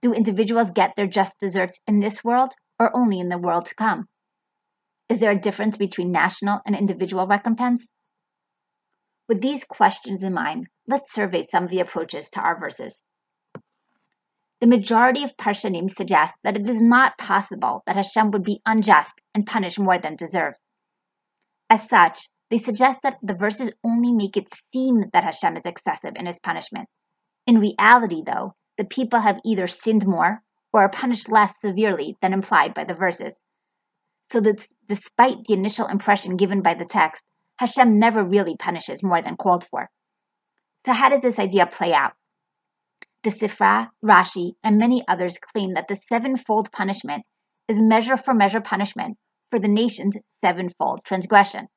Do 0.00 0.12
individuals 0.12 0.70
get 0.70 0.96
their 0.96 1.06
just 1.06 1.38
deserts 1.38 1.78
in 1.86 2.00
this 2.00 2.24
world 2.24 2.52
or 2.78 2.94
only 2.96 3.20
in 3.20 3.28
the 3.28 3.38
world 3.38 3.66
to 3.66 3.74
come? 3.74 4.08
Is 5.08 5.20
there 5.20 5.30
a 5.30 5.38
difference 5.38 5.76
between 5.76 6.10
national 6.10 6.60
and 6.64 6.74
individual 6.74 7.26
recompense? 7.26 7.86
With 9.28 9.40
these 9.40 9.64
questions 9.64 10.22
in 10.22 10.34
mind, 10.34 10.68
let's 10.86 11.12
survey 11.12 11.46
some 11.46 11.64
of 11.64 11.70
the 11.70 11.80
approaches 11.80 12.28
to 12.30 12.40
our 12.40 12.58
verses. 12.58 13.02
The 14.60 14.66
majority 14.66 15.24
of 15.24 15.36
Parshanim 15.36 15.88
suggest 15.88 16.34
that 16.44 16.56
it 16.56 16.68
is 16.68 16.80
not 16.80 17.18
possible 17.18 17.82
that 17.86 17.96
Hashem 17.96 18.30
would 18.30 18.44
be 18.44 18.60
unjust 18.64 19.20
and 19.34 19.46
punish 19.46 19.78
more 19.78 19.98
than 19.98 20.16
deserved. 20.16 20.58
As 21.68 21.88
such, 21.88 22.28
they 22.50 22.58
suggest 22.58 23.00
that 23.02 23.18
the 23.22 23.34
verses 23.34 23.72
only 23.82 24.12
make 24.12 24.36
it 24.36 24.48
seem 24.72 25.04
that 25.12 25.24
Hashem 25.24 25.56
is 25.56 25.64
excessive 25.64 26.12
in 26.16 26.26
his 26.26 26.38
punishment. 26.38 26.88
In 27.46 27.58
reality, 27.58 28.22
though, 28.24 28.54
the 28.76 28.84
people 28.84 29.20
have 29.20 29.40
either 29.44 29.66
sinned 29.66 30.06
more 30.06 30.42
or 30.72 30.82
are 30.82 30.88
punished 30.88 31.28
less 31.28 31.52
severely 31.60 32.16
than 32.20 32.32
implied 32.32 32.74
by 32.74 32.84
the 32.84 32.94
verses. 32.94 33.40
So 34.30 34.40
that 34.42 34.66
despite 34.86 35.44
the 35.44 35.54
initial 35.54 35.86
impression 35.86 36.36
given 36.36 36.62
by 36.62 36.74
the 36.74 36.84
text, 36.84 37.22
Hashem 37.62 37.96
never 37.96 38.24
really 38.24 38.56
punishes 38.56 39.04
more 39.04 39.22
than 39.22 39.36
called 39.36 39.64
for. 39.64 39.88
So, 40.84 40.92
how 40.92 41.10
does 41.10 41.20
this 41.20 41.38
idea 41.38 41.64
play 41.64 41.94
out? 41.94 42.14
The 43.22 43.30
Sifra, 43.30 43.88
Rashi, 44.04 44.54
and 44.64 44.78
many 44.78 45.04
others 45.06 45.38
claim 45.38 45.74
that 45.74 45.86
the 45.86 45.94
sevenfold 45.94 46.72
punishment 46.72 47.22
is 47.68 47.80
measure 47.80 48.16
for 48.16 48.34
measure 48.34 48.60
punishment 48.60 49.16
for 49.48 49.60
the 49.60 49.68
nation's 49.68 50.16
sevenfold 50.44 51.04
transgression. 51.04 51.68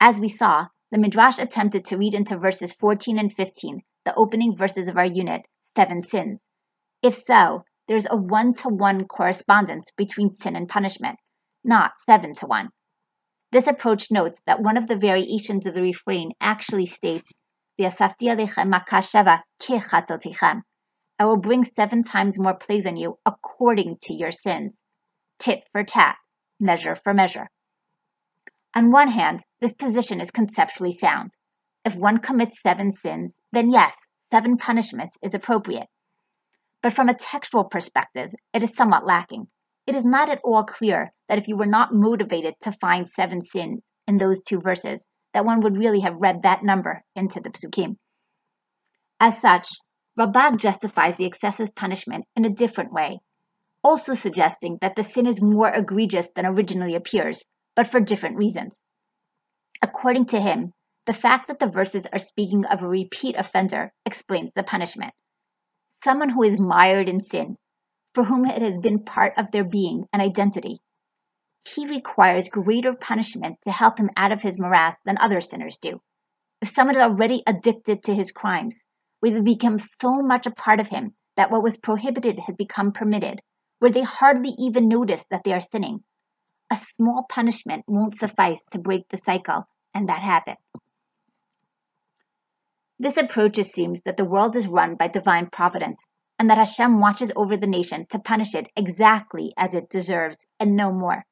As 0.00 0.18
we 0.18 0.28
saw, 0.28 0.66
the 0.90 0.98
Midrash 0.98 1.38
attempted 1.38 1.84
to 1.84 1.98
read 1.98 2.14
into 2.14 2.36
verses 2.36 2.72
14 2.72 3.16
and 3.16 3.32
15, 3.32 3.80
the 4.04 4.14
opening 4.16 4.56
verses 4.56 4.88
of 4.88 4.96
our 4.96 5.06
unit, 5.06 5.42
seven 5.76 6.02
sins. 6.02 6.40
If 7.00 7.14
so, 7.14 7.64
there's 7.86 8.08
a 8.10 8.16
one 8.16 8.54
to 8.54 8.68
one 8.70 9.06
correspondence 9.06 9.92
between 9.96 10.32
sin 10.32 10.56
and 10.56 10.68
punishment, 10.68 11.20
not 11.62 11.92
seven 12.08 12.34
to 12.40 12.46
one. 12.46 12.70
This 13.52 13.66
approach 13.66 14.10
notes 14.10 14.40
that 14.46 14.62
one 14.62 14.78
of 14.78 14.86
the 14.86 14.96
variations 14.96 15.66
of 15.66 15.74
the 15.74 15.82
refrain 15.82 16.32
actually 16.40 16.86
states, 16.86 17.34
I 17.78 17.92
will 21.20 21.36
bring 21.36 21.64
seven 21.64 22.02
times 22.02 22.38
more 22.38 22.54
plagues 22.54 22.86
on 22.86 22.96
you 22.96 23.18
according 23.26 23.98
to 24.04 24.14
your 24.14 24.30
sins. 24.30 24.82
Tit 25.38 25.68
for 25.70 25.84
tat, 25.84 26.16
measure 26.58 26.94
for 26.94 27.12
measure. 27.12 27.50
On 28.74 28.90
one 28.90 29.08
hand, 29.08 29.44
this 29.60 29.74
position 29.74 30.22
is 30.22 30.30
conceptually 30.30 30.92
sound. 30.92 31.32
If 31.84 31.94
one 31.94 32.20
commits 32.20 32.62
seven 32.62 32.90
sins, 32.90 33.34
then 33.52 33.70
yes, 33.70 33.94
seven 34.30 34.56
punishments 34.56 35.18
is 35.20 35.34
appropriate. 35.34 35.88
But 36.80 36.94
from 36.94 37.10
a 37.10 37.14
textual 37.14 37.64
perspective, 37.64 38.32
it 38.54 38.62
is 38.62 38.74
somewhat 38.74 39.04
lacking 39.04 39.48
it 39.86 39.94
is 39.94 40.04
not 40.04 40.30
at 40.30 40.40
all 40.44 40.64
clear 40.64 41.12
that 41.28 41.38
if 41.38 41.48
you 41.48 41.56
were 41.56 41.66
not 41.66 41.92
motivated 41.92 42.54
to 42.60 42.72
find 42.72 43.08
seven 43.08 43.42
sins 43.42 43.82
in 44.06 44.16
those 44.16 44.40
two 44.40 44.60
verses, 44.60 45.04
that 45.34 45.44
one 45.44 45.60
would 45.60 45.76
really 45.76 46.00
have 46.00 46.20
read 46.20 46.42
that 46.42 46.62
number 46.62 47.02
into 47.16 47.40
the 47.40 47.50
psukim. 47.50 47.96
As 49.18 49.40
such, 49.40 49.68
Ralbag 50.18 50.58
justifies 50.58 51.16
the 51.16 51.24
excessive 51.24 51.74
punishment 51.74 52.26
in 52.36 52.44
a 52.44 52.50
different 52.50 52.92
way, 52.92 53.20
also 53.82 54.14
suggesting 54.14 54.78
that 54.80 54.94
the 54.94 55.04
sin 55.04 55.26
is 55.26 55.42
more 55.42 55.72
egregious 55.72 56.28
than 56.36 56.46
originally 56.46 56.94
appears, 56.94 57.44
but 57.74 57.86
for 57.86 57.98
different 57.98 58.36
reasons. 58.36 58.80
According 59.80 60.26
to 60.26 60.40
him, 60.40 60.72
the 61.06 61.12
fact 61.12 61.48
that 61.48 61.58
the 61.58 61.66
verses 61.66 62.06
are 62.12 62.18
speaking 62.18 62.64
of 62.66 62.82
a 62.82 62.88
repeat 62.88 63.34
offender 63.36 63.92
explains 64.06 64.52
the 64.54 64.62
punishment. 64.62 65.12
Someone 66.04 66.28
who 66.28 66.42
is 66.44 66.60
mired 66.60 67.08
in 67.08 67.22
sin 67.22 67.56
for 68.14 68.24
whom 68.24 68.44
it 68.44 68.60
has 68.60 68.78
been 68.78 69.04
part 69.04 69.34
of 69.36 69.50
their 69.50 69.64
being 69.64 70.06
and 70.12 70.20
identity. 70.20 70.80
He 71.64 71.86
requires 71.86 72.48
greater 72.48 72.94
punishment 72.94 73.58
to 73.64 73.72
help 73.72 73.98
him 73.98 74.10
out 74.16 74.32
of 74.32 74.42
his 74.42 74.58
morass 74.58 74.96
than 75.04 75.18
other 75.18 75.40
sinners 75.40 75.78
do. 75.78 76.00
If 76.60 76.68
someone 76.68 76.96
is 76.96 77.02
already 77.02 77.42
addicted 77.46 78.02
to 78.04 78.14
his 78.14 78.32
crimes, 78.32 78.82
where 79.20 79.32
they 79.32 79.40
become 79.40 79.78
so 79.78 80.22
much 80.22 80.46
a 80.46 80.50
part 80.50 80.80
of 80.80 80.88
him 80.88 81.14
that 81.36 81.50
what 81.50 81.62
was 81.62 81.76
prohibited 81.76 82.38
has 82.40 82.56
become 82.56 82.92
permitted, 82.92 83.40
where 83.78 83.90
they 83.90 84.02
hardly 84.02 84.54
even 84.58 84.88
notice 84.88 85.24
that 85.30 85.42
they 85.44 85.52
are 85.52 85.60
sinning, 85.60 86.04
a 86.70 86.76
small 86.76 87.24
punishment 87.28 87.84
won't 87.86 88.16
suffice 88.16 88.62
to 88.70 88.78
break 88.78 89.08
the 89.08 89.18
cycle 89.18 89.68
and 89.94 90.08
that 90.08 90.22
habit. 90.22 90.56
This 92.98 93.16
approach 93.16 93.58
assumes 93.58 94.00
that 94.02 94.16
the 94.16 94.24
world 94.24 94.56
is 94.56 94.68
run 94.68 94.96
by 94.96 95.08
divine 95.08 95.48
providence 95.50 96.06
and 96.42 96.50
that 96.50 96.58
Hashem 96.58 96.98
watches 96.98 97.30
over 97.36 97.56
the 97.56 97.68
nation 97.68 98.04
to 98.10 98.18
punish 98.18 98.56
it 98.56 98.66
exactly 98.74 99.52
as 99.56 99.74
it 99.74 99.88
deserves 99.88 100.38
and 100.58 100.74
no 100.74 100.90
more. 100.90 101.24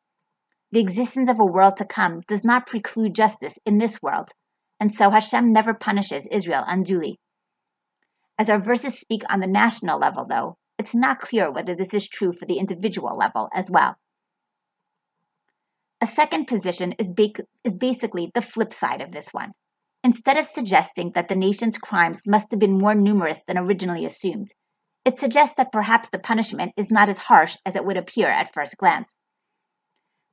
The 0.70 0.78
existence 0.78 1.28
of 1.28 1.40
a 1.40 1.44
world 1.44 1.78
to 1.78 1.84
come 1.84 2.20
does 2.28 2.44
not 2.44 2.68
preclude 2.68 3.16
justice 3.16 3.58
in 3.66 3.78
this 3.78 4.00
world, 4.00 4.28
and 4.78 4.94
so 4.94 5.10
Hashem 5.10 5.50
never 5.50 5.74
punishes 5.74 6.28
Israel 6.30 6.62
unduly. 6.64 7.18
As 8.38 8.48
our 8.48 8.60
verses 8.60 9.00
speak 9.00 9.22
on 9.28 9.40
the 9.40 9.48
national 9.48 9.98
level, 9.98 10.26
though, 10.28 10.58
it's 10.78 10.94
not 10.94 11.18
clear 11.18 11.50
whether 11.50 11.74
this 11.74 11.92
is 11.92 12.08
true 12.08 12.30
for 12.30 12.46
the 12.46 12.60
individual 12.60 13.16
level 13.16 13.48
as 13.52 13.68
well. 13.68 13.96
A 16.00 16.06
second 16.06 16.46
position 16.46 16.92
is, 17.00 17.08
ba- 17.08 17.42
is 17.64 17.72
basically 17.72 18.30
the 18.32 18.42
flip 18.42 18.72
side 18.72 19.00
of 19.00 19.10
this 19.10 19.30
one. 19.32 19.50
Instead 20.04 20.36
of 20.36 20.46
suggesting 20.46 21.10
that 21.16 21.26
the 21.26 21.34
nation's 21.34 21.78
crimes 21.78 22.20
must 22.28 22.52
have 22.52 22.60
been 22.60 22.78
more 22.78 22.94
numerous 22.94 23.42
than 23.48 23.58
originally 23.58 24.06
assumed, 24.06 24.50
it 25.04 25.18
suggests 25.18 25.54
that 25.56 25.72
perhaps 25.72 26.08
the 26.10 26.18
punishment 26.18 26.72
is 26.76 26.90
not 26.90 27.08
as 27.08 27.16
harsh 27.16 27.56
as 27.64 27.74
it 27.74 27.84
would 27.84 27.96
appear 27.96 28.28
at 28.28 28.52
first 28.52 28.76
glance. 28.76 29.16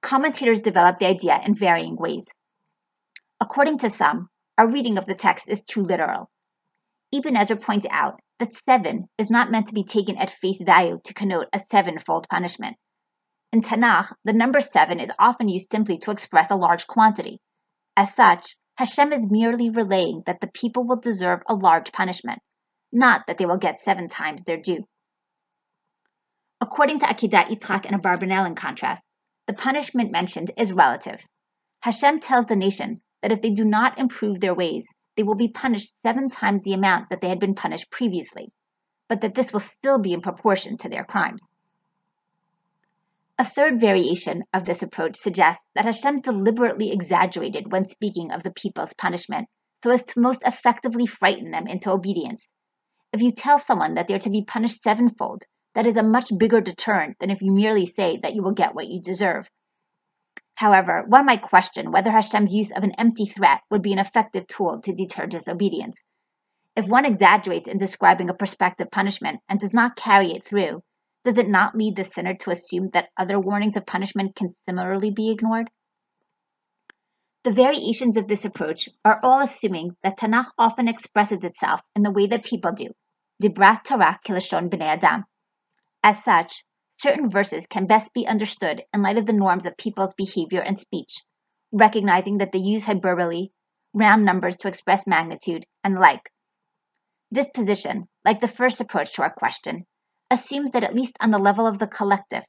Commentators 0.01 0.59
develop 0.59 0.99
the 0.99 1.07
idea 1.07 1.41
in 1.45 1.55
varying 1.55 1.95
ways. 1.95 2.27
According 3.39 3.79
to 3.79 3.89
some, 3.89 4.29
our 4.57 4.69
reading 4.69 4.97
of 4.97 5.05
the 5.05 5.15
text 5.15 5.47
is 5.47 5.61
too 5.63 5.81
literal. 5.81 6.29
Ibn 7.13 7.37
Ezra 7.37 7.55
points 7.55 7.87
out 7.89 8.19
that 8.39 8.53
seven 8.67 9.07
is 9.17 9.29
not 9.29 9.49
meant 9.51 9.67
to 9.67 9.73
be 9.73 9.85
taken 9.85 10.17
at 10.17 10.29
face 10.29 10.61
value 10.61 10.99
to 11.05 11.13
connote 11.13 11.47
a 11.53 11.61
sevenfold 11.71 12.27
punishment. 12.29 12.75
In 13.53 13.61
Tanakh, 13.61 14.11
the 14.25 14.33
number 14.33 14.59
seven 14.59 14.99
is 14.99 15.11
often 15.17 15.47
used 15.47 15.71
simply 15.71 15.97
to 15.99 16.11
express 16.11 16.51
a 16.51 16.55
large 16.55 16.85
quantity. 16.87 17.39
As 17.95 18.13
such, 18.13 18.57
Hashem 18.75 19.13
is 19.13 19.31
merely 19.31 19.69
relaying 19.69 20.23
that 20.25 20.41
the 20.41 20.51
people 20.53 20.85
will 20.85 20.99
deserve 20.99 21.39
a 21.47 21.55
large 21.55 21.91
punishment 21.93 22.39
not 22.91 23.27
that 23.27 23.37
they 23.37 23.45
will 23.45 23.57
get 23.57 23.81
seven 23.81 24.07
times 24.07 24.43
their 24.43 24.57
due. 24.57 24.87
According 26.59 26.99
to 26.99 27.05
Akedat 27.05 27.49
Yitzchak 27.49 27.85
and 27.85 28.01
Abarbanel 28.01 28.47
in 28.47 28.55
contrast, 28.55 29.03
the 29.45 29.53
punishment 29.53 30.11
mentioned 30.11 30.51
is 30.57 30.73
relative. 30.73 31.23
Hashem 31.81 32.19
tells 32.19 32.47
the 32.47 32.55
nation 32.55 33.01
that 33.21 33.31
if 33.31 33.41
they 33.41 33.51
do 33.51 33.63
not 33.63 33.99
improve 33.99 34.39
their 34.39 34.55
ways, 34.55 34.87
they 35.15 35.23
will 35.23 35.35
be 35.35 35.49
punished 35.49 36.01
seven 36.01 36.29
times 36.29 36.63
the 36.63 36.73
amount 36.73 37.09
that 37.09 37.21
they 37.21 37.29
had 37.29 37.39
been 37.39 37.55
punished 37.55 37.91
previously, 37.91 38.51
but 39.07 39.21
that 39.21 39.35
this 39.35 39.53
will 39.53 39.59
still 39.59 39.99
be 39.99 40.13
in 40.13 40.21
proportion 40.21 40.77
to 40.77 40.89
their 40.89 41.03
crimes. 41.03 41.41
A 43.37 43.45
third 43.45 43.79
variation 43.79 44.43
of 44.51 44.65
this 44.65 44.81
approach 44.81 45.15
suggests 45.15 45.63
that 45.75 45.85
Hashem 45.85 46.21
deliberately 46.21 46.91
exaggerated 46.91 47.71
when 47.71 47.85
speaking 47.87 48.31
of 48.31 48.41
the 48.41 48.51
people's 48.51 48.93
punishment 48.93 49.47
so 49.83 49.91
as 49.91 50.03
to 50.03 50.19
most 50.19 50.41
effectively 50.43 51.05
frighten 51.05 51.51
them 51.51 51.67
into 51.67 51.91
obedience 51.91 52.49
if 53.13 53.21
you 53.21 53.31
tell 53.31 53.59
someone 53.59 53.93
that 53.95 54.07
they're 54.07 54.19
to 54.19 54.29
be 54.29 54.43
punished 54.43 54.83
sevenfold, 54.83 55.43
that 55.75 55.85
is 55.85 55.95
a 55.95 56.03
much 56.03 56.31
bigger 56.37 56.59
deterrent 56.59 57.17
than 57.19 57.29
if 57.29 57.41
you 57.41 57.51
merely 57.51 57.85
say 57.85 58.19
that 58.21 58.33
you 58.33 58.43
will 58.43 58.53
get 58.53 58.75
what 58.75 58.87
you 58.87 59.01
deserve. 59.01 59.49
However, 60.55 61.03
one 61.07 61.25
might 61.25 61.43
question 61.43 61.91
whether 61.91 62.11
Hashem's 62.11 62.53
use 62.53 62.71
of 62.71 62.83
an 62.83 62.93
empty 62.97 63.25
threat 63.25 63.61
would 63.69 63.83
be 63.83 63.93
an 63.93 63.99
effective 63.99 64.47
tool 64.47 64.81
to 64.81 64.93
deter 64.93 65.27
disobedience. 65.27 66.03
If 66.75 66.87
one 66.87 67.05
exaggerates 67.05 67.67
in 67.67 67.77
describing 67.77 68.29
a 68.29 68.33
prospective 68.33 68.89
punishment 68.91 69.39
and 69.47 69.59
does 69.59 69.73
not 69.73 69.95
carry 69.95 70.31
it 70.31 70.45
through, 70.45 70.81
does 71.23 71.37
it 71.37 71.47
not 71.47 71.75
lead 71.75 71.95
the 71.95 72.03
sinner 72.03 72.33
to 72.35 72.51
assume 72.51 72.89
that 72.93 73.09
other 73.17 73.39
warnings 73.39 73.75
of 73.75 73.85
punishment 73.85 74.35
can 74.35 74.49
similarly 74.49 75.11
be 75.11 75.29
ignored? 75.29 75.69
The 77.47 77.53
variations 77.53 78.17
of 78.17 78.27
this 78.27 78.43
approach 78.43 78.89
are 79.05 79.21
all 79.23 79.39
assuming 79.39 79.95
that 80.03 80.17
Tanakh 80.17 80.51
often 80.57 80.89
expresses 80.89 81.45
itself 81.45 81.79
in 81.95 82.03
the 82.03 82.11
way 82.11 82.27
that 82.27 82.43
people 82.43 82.73
do, 82.73 82.87
Dibrat 83.41 83.85
Torah 83.85 84.19
Kilashon 84.25 84.69
B'nei 84.69 84.81
Adam. 84.81 85.23
As 86.03 86.21
such, 86.25 86.65
certain 86.97 87.29
verses 87.29 87.65
can 87.65 87.87
best 87.87 88.11
be 88.13 88.27
understood 88.27 88.83
in 88.93 89.01
light 89.01 89.17
of 89.17 89.27
the 89.27 89.31
norms 89.31 89.65
of 89.65 89.77
people's 89.77 90.13
behavior 90.17 90.59
and 90.59 90.77
speech, 90.77 91.23
recognizing 91.71 92.39
that 92.39 92.51
they 92.51 92.59
use 92.59 92.83
hyperbole, 92.83 93.51
round 93.93 94.25
numbers 94.25 94.57
to 94.57 94.67
express 94.67 95.07
magnitude, 95.07 95.65
and 95.85 95.95
the 95.95 96.01
like. 96.01 96.29
This 97.31 97.49
position, 97.53 98.09
like 98.25 98.41
the 98.41 98.49
first 98.49 98.81
approach 98.81 99.13
to 99.13 99.21
our 99.21 99.33
question, 99.33 99.85
assumes 100.29 100.71
that 100.71 100.83
at 100.83 100.95
least 100.95 101.15
on 101.21 101.31
the 101.31 101.39
level 101.39 101.65
of 101.65 101.79
the 101.79 101.87
collective, 101.87 102.43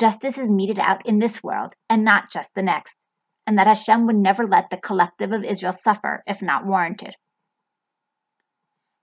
justice 0.00 0.38
is 0.38 0.50
meted 0.50 0.78
out 0.78 1.04
in 1.04 1.18
this 1.18 1.42
world 1.42 1.74
and 1.90 2.02
not 2.02 2.30
just 2.30 2.48
the 2.54 2.62
next 2.62 2.96
and 3.48 3.56
that 3.56 3.66
Hashem 3.66 4.04
would 4.04 4.16
never 4.16 4.46
let 4.46 4.68
the 4.68 4.76
collective 4.76 5.32
of 5.32 5.42
Israel 5.42 5.72
suffer 5.72 6.22
if 6.26 6.42
not 6.42 6.66
warranted. 6.66 7.16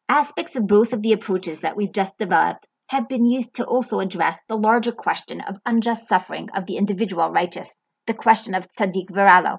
Aspects 0.08 0.56
of 0.56 0.68
both 0.68 0.94
of 0.94 1.02
the 1.02 1.14
approaches 1.14 1.62
that 1.62 1.76
we've 1.76 1.92
just 1.92 2.16
developed 2.20 2.68
have 2.90 3.10
been 3.10 3.26
used 3.26 3.56
to 3.56 3.66
also 3.66 4.00
address 4.00 4.40
the 4.48 4.56
larger 4.56 4.92
question 4.92 5.42
of 5.42 5.58
unjust 5.66 6.08
suffering 6.08 6.48
of 6.56 6.68
the 6.68 6.78
individual 6.78 7.32
righteous, 7.32 7.80
the 8.06 8.14
question 8.14 8.54
of 8.54 8.70
tzaddik 8.70 9.10
v'ra 9.10 9.44
lo. 9.44 9.58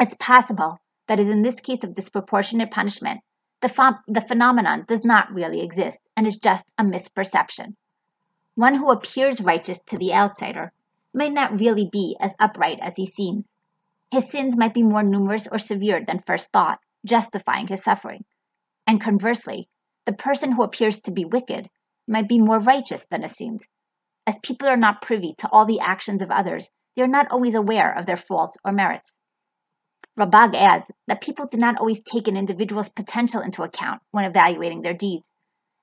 It's 0.00 0.16
possible 0.18 0.78
that 1.06 1.20
as 1.20 1.28
in 1.28 1.42
this 1.42 1.60
case 1.60 1.84
of 1.84 1.92
disproportionate 1.92 2.70
punishment, 2.70 3.20
the, 3.60 3.98
the 4.06 4.22
phenomenon 4.22 4.86
does 4.88 5.04
not 5.04 5.30
really 5.30 5.60
exist 5.60 5.98
and 6.16 6.26
is 6.26 6.36
just 6.36 6.64
a 6.78 6.84
misperception. 6.84 7.74
One 8.54 8.76
who 8.76 8.90
appears 8.90 9.42
righteous 9.42 9.78
to 9.88 9.98
the 9.98 10.14
outsider 10.14 10.72
may 11.12 11.28
not 11.28 11.58
really 11.58 11.86
be 11.92 12.16
as 12.18 12.32
upright 12.38 12.78
as 12.80 12.96
he 12.96 13.06
seems. 13.06 13.44
His 14.10 14.30
sins 14.30 14.56
might 14.56 14.72
be 14.72 14.82
more 14.82 15.02
numerous 15.02 15.46
or 15.46 15.58
severe 15.58 16.02
than 16.04 16.20
first 16.20 16.50
thought, 16.50 16.80
justifying 17.04 17.66
his 17.66 17.82
suffering. 17.82 18.24
And 18.86 19.00
conversely, 19.00 19.68
the 20.06 20.14
person 20.14 20.52
who 20.52 20.62
appears 20.62 20.98
to 21.02 21.10
be 21.10 21.26
wicked 21.26 21.68
might 22.06 22.28
be 22.28 22.38
more 22.38 22.58
righteous 22.58 23.06
than 23.10 23.22
assumed. 23.22 23.66
As 24.26 24.38
people 24.42 24.68
are 24.68 24.78
not 24.78 25.02
privy 25.02 25.34
to 25.38 25.48
all 25.50 25.66
the 25.66 25.80
actions 25.80 26.22
of 26.22 26.30
others, 26.30 26.70
they 26.96 27.02
are 27.02 27.06
not 27.06 27.30
always 27.30 27.54
aware 27.54 27.92
of 27.92 28.06
their 28.06 28.16
faults 28.16 28.56
or 28.64 28.72
merits. 28.72 29.12
Ralbag 30.18 30.54
adds 30.56 30.90
that 31.06 31.20
people 31.20 31.46
do 31.46 31.58
not 31.58 31.78
always 31.78 32.00
take 32.00 32.28
an 32.28 32.36
individual's 32.36 32.88
potential 32.88 33.40
into 33.40 33.62
account 33.62 34.02
when 34.10 34.24
evaluating 34.24 34.82
their 34.82 34.94
deeds. 34.94 35.30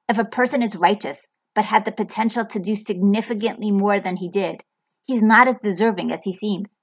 If 0.09 0.17
a 0.17 0.25
person 0.25 0.61
is 0.61 0.75
righteous 0.75 1.25
but 1.53 1.65
had 1.65 1.85
the 1.85 1.91
potential 1.91 2.45
to 2.47 2.59
do 2.59 2.75
significantly 2.75 3.71
more 3.71 3.99
than 3.99 4.17
he 4.17 4.29
did, 4.29 4.61
he's 5.05 5.21
not 5.21 5.47
as 5.47 5.55
deserving 5.61 6.11
as 6.11 6.23
he 6.23 6.33
seems. 6.33 6.75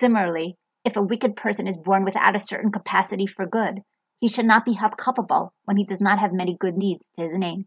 Similarly, 0.00 0.56
if 0.84 0.96
a 0.96 1.02
wicked 1.02 1.36
person 1.36 1.66
is 1.66 1.76
born 1.76 2.04
without 2.04 2.36
a 2.36 2.40
certain 2.40 2.72
capacity 2.72 3.26
for 3.26 3.46
good, 3.46 3.82
he 4.18 4.28
should 4.28 4.46
not 4.46 4.64
be 4.64 4.72
held 4.72 4.96
culpable 4.96 5.52
when 5.64 5.76
he 5.76 5.84
does 5.84 6.00
not 6.00 6.18
have 6.18 6.32
many 6.32 6.56
good 6.58 6.78
deeds 6.78 7.10
to 7.16 7.28
his 7.28 7.38
name. 7.38 7.66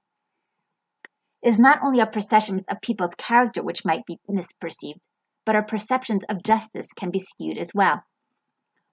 It 1.41 1.49
is 1.49 1.59
not 1.59 1.79
only 1.83 1.99
our 1.99 2.09
perceptions 2.09 2.63
of 2.69 2.81
people's 2.81 3.15
character 3.15 3.61
which 3.61 3.83
might 3.83 4.05
be 4.05 4.19
misperceived, 4.29 5.01
but 5.45 5.55
our 5.55 5.63
perceptions 5.63 6.23
of 6.29 6.43
justice 6.43 6.93
can 6.93 7.11
be 7.11 7.19
skewed 7.19 7.57
as 7.57 7.73
well. 7.73 8.03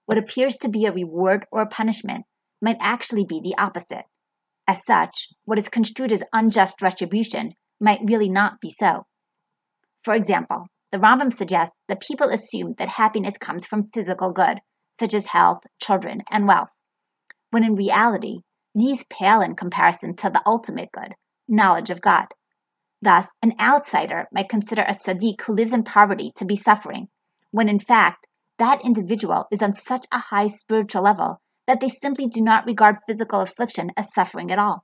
What 0.05 0.17
appears 0.17 0.55
to 0.57 0.69
be 0.69 0.85
a 0.85 0.91
reward 0.91 1.45
or 1.51 1.61
a 1.61 1.67
punishment 1.67 2.25
might 2.61 2.77
actually 2.79 3.25
be 3.25 3.39
the 3.39 3.55
opposite. 3.57 4.05
As 4.67 4.85
such, 4.85 5.29
what 5.45 5.59
is 5.59 5.69
construed 5.69 6.11
as 6.11 6.23
unjust 6.33 6.81
retribution 6.81 7.55
might 7.79 8.01
really 8.03 8.29
not 8.29 8.59
be 8.59 8.69
so. 8.69 9.05
For 10.03 10.13
example, 10.13 10.67
the 10.91 10.97
Rambam 10.97 11.31
suggests 11.31 11.75
that 11.87 12.01
people 12.01 12.27
assume 12.29 12.75
that 12.77 12.89
happiness 12.89 13.37
comes 13.37 13.65
from 13.65 13.89
physical 13.93 14.31
good, 14.31 14.59
such 14.99 15.13
as 15.13 15.25
health, 15.25 15.63
children, 15.81 16.21
and 16.29 16.47
wealth, 16.47 16.69
when 17.49 17.63
in 17.63 17.75
reality, 17.75 18.39
these 18.75 19.03
pale 19.09 19.41
in 19.41 19.55
comparison 19.55 20.15
to 20.17 20.29
the 20.29 20.41
ultimate 20.45 20.91
good, 20.91 21.15
knowledge 21.47 21.89
of 21.89 22.01
God. 22.01 22.27
Thus, 23.01 23.27
an 23.41 23.53
outsider 23.59 24.27
might 24.31 24.49
consider 24.49 24.83
a 24.83 24.95
tzaddik 24.95 25.41
who 25.41 25.55
lives 25.55 25.71
in 25.71 25.83
poverty 25.83 26.33
to 26.35 26.45
be 26.45 26.55
suffering, 26.55 27.07
when 27.51 27.69
in 27.69 27.79
fact, 27.79 28.27
that 28.59 28.85
individual 28.85 29.47
is 29.51 29.61
on 29.61 29.73
such 29.73 30.05
a 30.11 30.19
high 30.19 30.47
spiritual 30.47 31.01
level 31.01 31.41
that 31.67 31.79
they 31.79 31.89
simply 31.89 32.27
do 32.27 32.41
not 32.41 32.65
regard 32.65 32.97
physical 33.07 33.41
affliction 33.41 33.91
as 33.97 34.13
suffering 34.13 34.51
at 34.51 34.59
all. 34.59 34.83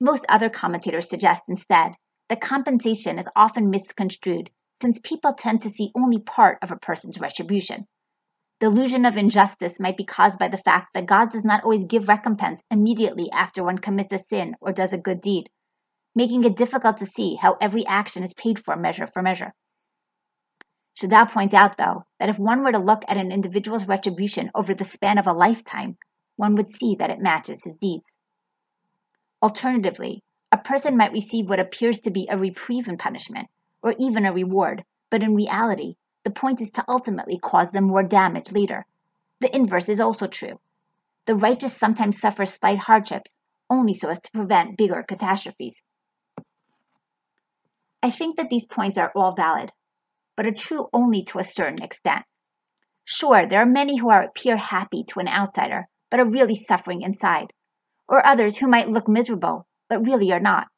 Most 0.00 0.24
other 0.28 0.48
commentators 0.48 1.08
suggest 1.08 1.42
instead 1.48 1.94
the 2.28 2.36
compensation 2.36 3.18
is 3.18 3.28
often 3.34 3.70
misconstrued 3.70 4.50
since 4.80 5.00
people 5.02 5.32
tend 5.32 5.62
to 5.62 5.70
see 5.70 5.90
only 5.94 6.20
part 6.20 6.58
of 6.62 6.70
a 6.70 6.76
person's 6.76 7.20
retribution. 7.20 7.86
The 8.60 8.66
illusion 8.66 9.06
of 9.06 9.16
injustice 9.16 9.78
might 9.78 9.96
be 9.96 10.04
caused 10.04 10.38
by 10.38 10.48
the 10.48 10.58
fact 10.58 10.88
that 10.94 11.06
God 11.06 11.30
does 11.30 11.44
not 11.44 11.62
always 11.64 11.84
give 11.84 12.08
recompense 12.08 12.60
immediately 12.70 13.30
after 13.32 13.62
one 13.62 13.78
commits 13.78 14.12
a 14.12 14.18
sin 14.18 14.56
or 14.60 14.72
does 14.72 14.92
a 14.92 14.98
good 14.98 15.20
deed, 15.20 15.48
making 16.14 16.44
it 16.44 16.56
difficult 16.56 16.96
to 16.98 17.06
see 17.06 17.36
how 17.36 17.56
every 17.60 17.86
action 17.86 18.22
is 18.24 18.34
paid 18.34 18.62
for 18.62 18.76
measure 18.76 19.06
for 19.06 19.22
measure. 19.22 19.54
Shadal 21.00 21.30
points 21.30 21.54
out, 21.54 21.76
though, 21.76 22.04
that 22.18 22.28
if 22.28 22.38
one 22.38 22.64
were 22.64 22.72
to 22.72 22.78
look 22.78 23.04
at 23.06 23.16
an 23.16 23.30
individual's 23.30 23.86
retribution 23.86 24.50
over 24.54 24.74
the 24.74 24.84
span 24.84 25.18
of 25.18 25.28
a 25.28 25.32
lifetime, 25.32 25.96
one 26.34 26.56
would 26.56 26.70
see 26.70 26.96
that 26.98 27.10
it 27.10 27.20
matches 27.20 27.62
his 27.62 27.76
deeds. 27.76 28.12
Alternatively, 29.40 30.24
a 30.50 30.58
person 30.58 30.96
might 30.96 31.12
receive 31.12 31.48
what 31.48 31.60
appears 31.60 31.98
to 32.00 32.10
be 32.10 32.26
a 32.30 32.38
reprieve 32.38 32.88
in 32.88 32.96
punishment, 32.96 33.48
or 33.82 33.94
even 33.98 34.24
a 34.24 34.32
reward, 34.32 34.84
but 35.10 35.22
in 35.22 35.34
reality, 35.34 35.96
the 36.24 36.30
point 36.30 36.60
is 36.60 36.70
to 36.70 36.84
ultimately 36.88 37.38
cause 37.38 37.70
them 37.70 37.84
more 37.84 38.02
damage 38.02 38.50
later. 38.50 38.86
The 39.40 39.54
inverse 39.54 39.88
is 39.88 40.00
also 40.00 40.26
true. 40.26 40.58
The 41.26 41.34
righteous 41.34 41.76
sometimes 41.76 42.18
suffer 42.18 42.46
slight 42.46 42.78
hardships, 42.78 43.34
only 43.68 43.92
so 43.92 44.08
as 44.08 44.20
to 44.20 44.30
prevent 44.32 44.78
bigger 44.78 45.04
catastrophes. 45.06 45.82
I 48.02 48.10
think 48.10 48.36
that 48.36 48.48
these 48.48 48.64
points 48.64 48.96
are 48.96 49.12
all 49.14 49.32
valid, 49.32 49.70
but 50.36 50.46
are 50.46 50.52
true 50.52 50.88
only 50.92 51.24
to 51.24 51.38
a 51.38 51.44
certain 51.44 51.82
extent. 51.82 52.24
Sure, 53.04 53.46
there 53.46 53.60
are 53.60 53.66
many 53.66 53.98
who 53.98 54.10
appear 54.10 54.56
happy 54.56 55.04
to 55.04 55.20
an 55.20 55.28
outsider, 55.28 55.88
but 56.10 56.20
are 56.20 56.30
really 56.30 56.54
suffering 56.54 57.02
inside, 57.02 57.52
or 58.08 58.24
others 58.24 58.56
who 58.56 58.66
might 58.66 58.88
look 58.88 59.08
miserable, 59.08 59.67
but 59.88 60.04
really 60.06 60.32
are 60.32 60.40
not. 60.40 60.68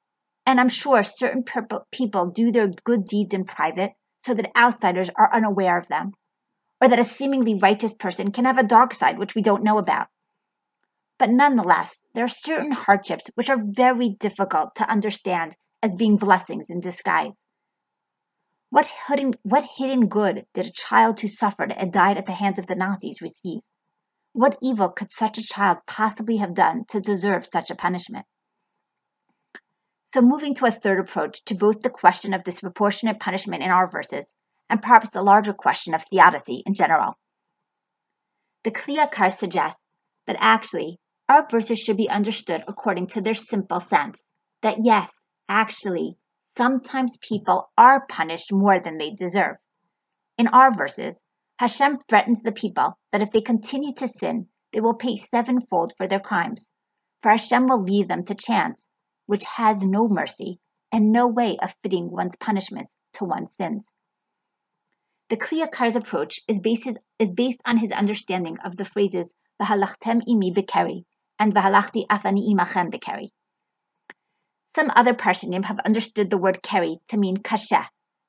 And 0.46 0.60
I'm 0.60 0.68
sure 0.68 1.02
certain 1.02 1.44
people 1.92 2.30
do 2.30 2.50
their 2.50 2.68
good 2.84 3.04
deeds 3.04 3.34
in 3.34 3.44
private 3.44 3.92
so 4.22 4.34
that 4.34 4.50
outsiders 4.56 5.10
are 5.16 5.34
unaware 5.34 5.78
of 5.78 5.88
them, 5.88 6.12
or 6.80 6.88
that 6.88 6.98
a 6.98 7.04
seemingly 7.04 7.58
righteous 7.60 7.94
person 7.94 8.32
can 8.32 8.44
have 8.44 8.58
a 8.58 8.62
dark 8.62 8.94
side 8.94 9.18
which 9.18 9.34
we 9.34 9.42
don't 9.42 9.62
know 9.62 9.78
about. 9.78 10.08
But 11.18 11.30
nonetheless, 11.30 12.02
there 12.14 12.24
are 12.24 12.28
certain 12.28 12.72
hardships 12.72 13.30
which 13.34 13.50
are 13.50 13.60
very 13.62 14.16
difficult 14.18 14.74
to 14.76 14.90
understand 14.90 15.54
as 15.82 15.94
being 15.94 16.16
blessings 16.16 16.66
in 16.70 16.80
disguise. 16.80 17.44
What 18.70 18.88
hidden, 19.08 19.34
what 19.42 19.64
hidden 19.76 20.08
good 20.08 20.46
did 20.54 20.66
a 20.66 20.72
child 20.72 21.20
who 21.20 21.28
suffered 21.28 21.72
and 21.72 21.92
died 21.92 22.16
at 22.16 22.26
the 22.26 22.32
hands 22.32 22.58
of 22.58 22.66
the 22.66 22.74
Nazis 22.74 23.20
receive? 23.20 23.60
What 24.32 24.58
evil 24.62 24.90
could 24.90 25.10
such 25.10 25.38
a 25.38 25.42
child 25.42 25.78
possibly 25.86 26.36
have 26.36 26.54
done 26.54 26.84
to 26.88 27.00
deserve 27.00 27.44
such 27.44 27.70
a 27.70 27.74
punishment? 27.74 28.26
So, 30.12 30.22
moving 30.22 30.54
to 30.54 30.66
a 30.66 30.72
third 30.72 30.98
approach 30.98 31.44
to 31.44 31.54
both 31.54 31.80
the 31.80 31.90
question 31.90 32.34
of 32.34 32.42
disproportionate 32.42 33.20
punishment 33.20 33.62
in 33.62 33.70
our 33.70 33.88
verses 33.88 34.34
and 34.68 34.82
perhaps 34.82 35.10
the 35.10 35.22
larger 35.22 35.52
question 35.52 35.94
of 35.94 36.04
theodicy 36.04 36.64
in 36.66 36.74
general. 36.74 37.14
The 38.64 38.72
Kli 38.72 38.96
Yakar 38.96 39.32
suggests 39.32 39.80
that 40.26 40.36
actually 40.40 40.98
our 41.28 41.46
verses 41.48 41.78
should 41.78 41.96
be 41.96 42.10
understood 42.10 42.64
according 42.66 43.06
to 43.08 43.20
their 43.20 43.34
simple 43.34 43.78
sense 43.78 44.24
that 44.62 44.78
yes, 44.80 45.12
actually, 45.48 46.16
sometimes 46.56 47.16
people 47.18 47.70
are 47.78 48.04
punished 48.06 48.52
more 48.52 48.80
than 48.80 48.98
they 48.98 49.10
deserve. 49.10 49.56
In 50.36 50.48
our 50.48 50.74
verses, 50.74 51.20
Hashem 51.60 51.98
threatens 52.08 52.42
the 52.42 52.52
people 52.52 52.98
that 53.12 53.22
if 53.22 53.30
they 53.30 53.40
continue 53.42 53.94
to 53.94 54.08
sin, 54.08 54.48
they 54.72 54.80
will 54.80 54.94
pay 54.94 55.16
sevenfold 55.16 55.92
for 55.96 56.08
their 56.08 56.20
crimes, 56.20 56.70
for 57.22 57.30
Hashem 57.30 57.66
will 57.66 57.82
leave 57.82 58.08
them 58.08 58.24
to 58.24 58.34
chance, 58.34 58.82
which 59.30 59.44
has 59.44 59.84
no 59.84 60.08
mercy 60.08 60.58
and 60.90 61.12
no 61.12 61.24
way 61.28 61.56
of 61.62 61.72
fitting 61.84 62.10
one's 62.10 62.34
punishments 62.34 62.90
to 63.12 63.24
one's 63.24 63.54
sins. 63.54 63.86
The 65.28 65.36
Kli 65.36 65.64
Yakar's 65.64 65.94
approach 65.94 66.40
is 66.48 66.58
based, 66.58 66.88
is 67.20 67.30
based 67.30 67.60
on 67.64 67.76
his 67.76 67.92
understanding 67.92 68.58
of 68.64 68.76
the 68.76 68.84
phrases 68.84 69.32
V'halachtem 69.62 70.20
imi 70.28 70.52
bekeri, 70.52 71.04
and 71.38 71.54
Vahalachti 71.54 72.08
Afani 72.08 72.52
Imachem 72.52 72.90
Bekeri. 72.92 73.28
Some 74.74 74.90
other 74.96 75.14
Parshanim 75.14 75.64
have 75.66 75.78
understood 75.78 76.28
the 76.28 76.38
word 76.38 76.60
keri 76.60 76.98
to 77.10 77.16
mean 77.16 77.36
kasha, 77.36 77.88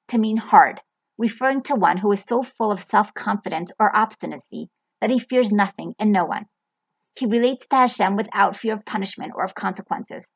to 0.09 0.19
mean 0.19 0.37
hard, 0.37 0.81
referring 1.17 1.63
to 1.63 1.73
one 1.73 1.97
who 1.97 2.11
is 2.11 2.23
so 2.23 2.43
full 2.43 2.71
of 2.71 2.85
self-confidence 2.91 3.71
or 3.79 3.95
obstinacy 3.95 4.69
that 4.99 5.09
he 5.09 5.17
fears 5.17 5.51
nothing 5.51 5.95
and 5.97 6.11
no 6.11 6.25
one. 6.25 6.45
He 7.17 7.25
relates 7.25 7.65
to 7.65 7.75
Hashem 7.77 8.15
without 8.15 8.55
fear 8.55 8.75
of 8.75 8.85
punishment 8.85 9.33
or 9.35 9.43
of 9.43 9.55
consequences. 9.55 10.29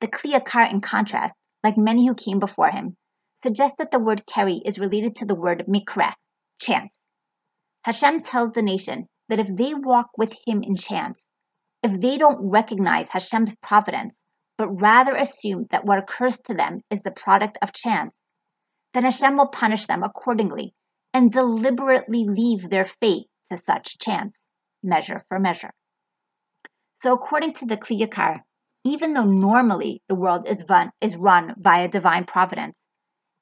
The 0.00 0.08
Kli 0.08 0.32
Yakar, 0.32 0.70
in 0.70 0.80
contrast, 0.80 1.34
like 1.62 1.76
many 1.76 2.06
who 2.06 2.14
came 2.14 2.38
before 2.38 2.70
him, 2.70 2.96
suggests 3.42 3.76
that 3.78 3.90
the 3.90 3.98
word 3.98 4.26
keri 4.26 4.62
is 4.64 4.78
related 4.78 5.16
to 5.16 5.26
the 5.26 5.34
word 5.34 5.64
mikra, 5.68 6.14
chance. 6.58 6.98
Hashem 7.84 8.22
tells 8.22 8.52
the 8.52 8.62
nation 8.62 9.08
that 9.28 9.38
if 9.38 9.54
they 9.54 9.74
walk 9.74 10.08
with 10.16 10.34
him 10.46 10.62
in 10.62 10.76
chance, 10.76 11.26
if 11.82 12.00
they 12.00 12.18
don't 12.18 12.50
recognize 12.50 13.08
Hashem's 13.10 13.54
providence, 13.56 14.22
but 14.58 14.68
rather 14.68 15.14
assume 15.14 15.64
that 15.70 15.84
what 15.84 15.98
occurs 15.98 16.38
to 16.44 16.54
them 16.54 16.80
is 16.90 17.02
the 17.02 17.10
product 17.10 17.56
of 17.62 17.72
chance, 17.72 18.22
then 18.92 19.04
Hashem 19.04 19.36
will 19.36 19.48
punish 19.48 19.86
them 19.86 20.02
accordingly 20.02 20.74
and 21.14 21.32
deliberately 21.32 22.26
leave 22.28 22.68
their 22.68 22.84
fate 22.84 23.28
to 23.50 23.58
such 23.58 23.98
chance, 23.98 24.42
measure 24.82 25.20
for 25.28 25.38
measure. 25.38 25.72
So, 27.02 27.14
according 27.14 27.54
to 27.54 27.66
the 27.66 27.76
Kli 27.78 28.00
Yakar, 28.00 28.40
even 28.84 29.12
though 29.12 29.24
normally 29.24 30.02
the 30.08 30.14
world 30.14 30.48
is 30.48 30.64
run, 30.68 30.90
is 31.00 31.16
run 31.16 31.54
via 31.58 31.88
divine 31.88 32.24
providence, 32.24 32.82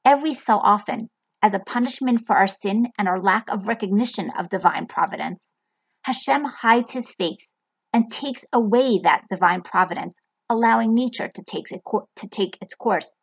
every 0.04 0.34
so 0.34 0.56
often, 0.56 1.08
as 1.40 1.54
a 1.54 1.60
punishment 1.60 2.26
for 2.26 2.36
our 2.36 2.48
sin 2.48 2.88
and 2.98 3.06
our 3.06 3.22
lack 3.22 3.48
of 3.48 3.68
recognition 3.68 4.30
of 4.36 4.48
divine 4.48 4.86
providence, 4.86 5.48
Hashem 6.02 6.44
hides 6.44 6.92
his 6.92 7.12
face 7.14 7.46
and 7.92 8.10
takes 8.10 8.42
away 8.52 8.98
that 9.04 9.24
divine 9.30 9.62
providence, 9.62 10.18
allowing 10.48 10.94
nature 10.94 11.30
to 11.32 11.44
take, 11.44 11.66
to 11.66 12.28
take 12.28 12.58
its 12.60 12.74
course. 12.74 13.14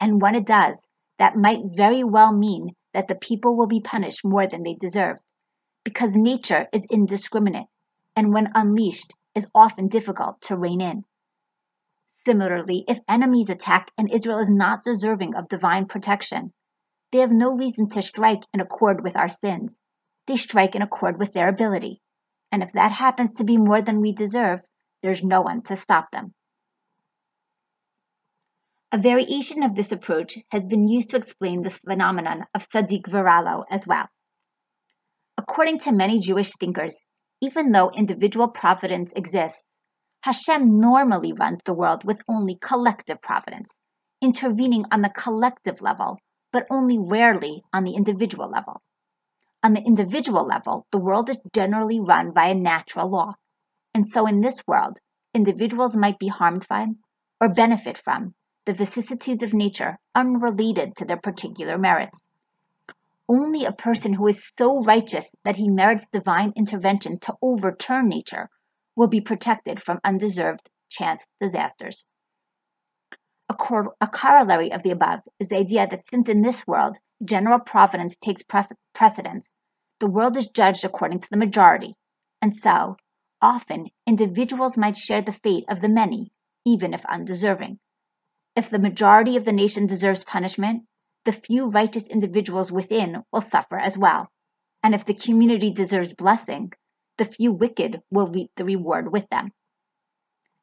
And 0.00 0.20
when 0.20 0.34
it 0.34 0.46
does, 0.46 0.86
that 1.18 1.36
might 1.36 1.60
very 1.64 2.04
well 2.04 2.32
mean 2.32 2.68
that 2.94 3.08
the 3.08 3.14
people 3.14 3.56
will 3.56 3.66
be 3.66 3.80
punished 3.80 4.24
more 4.24 4.46
than 4.46 4.62
they 4.62 4.74
deserve, 4.74 5.16
because 5.84 6.14
nature 6.14 6.68
is 6.72 6.86
indiscriminate, 6.90 7.66
and 8.14 8.32
when 8.32 8.52
unleashed, 8.54 9.14
is 9.34 9.46
often 9.54 9.88
difficult 9.88 10.40
to 10.42 10.56
rein 10.56 10.80
in. 10.80 11.04
Similarly, 12.26 12.84
if 12.88 13.00
enemies 13.08 13.48
attack 13.48 13.90
and 13.98 14.10
Israel 14.12 14.38
is 14.38 14.50
not 14.50 14.84
deserving 14.84 15.34
of 15.34 15.48
divine 15.48 15.86
protection, 15.86 16.52
they 17.10 17.18
have 17.18 17.32
no 17.32 17.50
reason 17.50 17.88
to 17.90 18.02
strike 18.02 18.42
in 18.54 18.60
accord 18.60 19.02
with 19.02 19.16
our 19.16 19.30
sins. 19.30 19.76
They 20.26 20.36
strike 20.36 20.74
in 20.74 20.82
accord 20.82 21.18
with 21.18 21.32
their 21.32 21.48
ability 21.48 22.02
and 22.52 22.62
if 22.62 22.72
that 22.72 22.92
happens 22.92 23.32
to 23.32 23.44
be 23.44 23.56
more 23.56 23.80
than 23.80 24.02
we 24.02 24.12
deserve, 24.12 24.60
there's 25.02 25.24
no 25.24 25.40
one 25.40 25.62
to 25.62 25.74
stop 25.74 26.10
them. 26.12 26.34
A 28.92 28.98
variation 28.98 29.62
of 29.62 29.74
this 29.74 29.90
approach 29.90 30.36
has 30.50 30.66
been 30.66 30.86
used 30.86 31.08
to 31.10 31.16
explain 31.16 31.62
this 31.62 31.78
phenomenon 31.78 32.44
of 32.54 32.68
tzaddik 32.68 33.04
v'ra 33.04 33.42
lo 33.42 33.64
as 33.70 33.86
well. 33.86 34.06
According 35.38 35.78
to 35.80 35.92
many 35.92 36.20
Jewish 36.20 36.52
thinkers, 36.52 36.94
even 37.40 37.72
though 37.72 37.90
individual 37.90 38.48
providence 38.48 39.12
exists, 39.16 39.64
Hashem 40.22 40.78
normally 40.78 41.32
runs 41.32 41.62
the 41.64 41.74
world 41.74 42.04
with 42.04 42.22
only 42.28 42.54
collective 42.54 43.20
providence, 43.20 43.72
intervening 44.20 44.84
on 44.92 45.02
the 45.02 45.10
collective 45.10 45.82
level, 45.82 46.16
but 46.52 46.64
only 46.70 46.96
rarely 46.96 47.64
on 47.72 47.82
the 47.82 47.96
individual 47.96 48.48
level. 48.48 48.80
On 49.64 49.72
the 49.72 49.82
individual 49.82 50.46
level, 50.46 50.86
the 50.92 51.00
world 51.00 51.28
is 51.28 51.40
generally 51.52 51.98
run 51.98 52.30
by 52.30 52.46
a 52.46 52.54
natural 52.54 53.10
law. 53.10 53.34
And 53.94 54.08
so 54.08 54.26
in 54.26 54.40
this 54.40 54.62
world, 54.64 55.00
individuals 55.34 55.96
might 55.96 56.20
be 56.20 56.28
harmed 56.28 56.68
by 56.68 56.86
or 57.40 57.48
benefit 57.48 57.98
from 57.98 58.36
the 58.64 58.74
vicissitudes 58.74 59.42
of 59.42 59.52
nature 59.52 59.98
unrelated 60.14 60.94
to 60.98 61.04
their 61.04 61.16
particular 61.16 61.76
merits. 61.76 62.20
Only 63.28 63.64
a 63.64 63.72
person 63.72 64.12
who 64.12 64.28
is 64.28 64.52
so 64.56 64.84
righteous 64.84 65.28
that 65.42 65.56
he 65.56 65.68
merits 65.68 66.06
divine 66.12 66.52
intervention 66.54 67.18
to 67.22 67.34
overturn 67.42 68.06
nature 68.08 68.48
will 68.96 69.08
be 69.08 69.20
protected 69.20 69.82
from 69.82 70.00
undeserved 70.04 70.70
chance 70.90 71.24
disasters. 71.40 72.06
A, 73.48 73.54
cor- 73.54 73.94
a 74.00 74.06
corollary 74.06 74.72
of 74.72 74.82
the 74.82 74.90
above 74.90 75.20
is 75.38 75.48
the 75.48 75.56
idea 75.56 75.86
that 75.86 76.06
since 76.06 76.28
in 76.28 76.42
this 76.42 76.66
world 76.66 76.96
general 77.24 77.58
providence 77.58 78.16
takes 78.16 78.42
pre- 78.42 78.64
precedence, 78.94 79.48
the 80.00 80.06
world 80.06 80.36
is 80.36 80.48
judged 80.48 80.84
according 80.84 81.20
to 81.20 81.30
the 81.30 81.36
majority, 81.36 81.94
and 82.40 82.54
so, 82.54 82.96
often, 83.40 83.88
individuals 84.06 84.76
might 84.76 84.96
share 84.96 85.22
the 85.22 85.32
fate 85.32 85.64
of 85.68 85.80
the 85.80 85.88
many, 85.88 86.32
even 86.64 86.94
if 86.94 87.04
undeserving. 87.06 87.78
If 88.56 88.68
the 88.68 88.78
majority 88.78 89.36
of 89.36 89.44
the 89.44 89.52
nation 89.52 89.86
deserves 89.86 90.24
punishment, 90.24 90.84
the 91.24 91.32
few 91.32 91.66
righteous 91.66 92.08
individuals 92.08 92.72
within 92.72 93.22
will 93.32 93.40
suffer 93.40 93.78
as 93.78 93.96
well. 93.96 94.30
And 94.82 94.94
if 94.94 95.04
the 95.04 95.14
community 95.14 95.70
deserves 95.70 96.12
blessing, 96.12 96.72
the 97.18 97.24
few 97.24 97.52
wicked 97.52 98.00
will 98.10 98.26
reap 98.26 98.50
the 98.56 98.64
reward 98.64 99.12
with 99.12 99.28
them. 99.30 99.52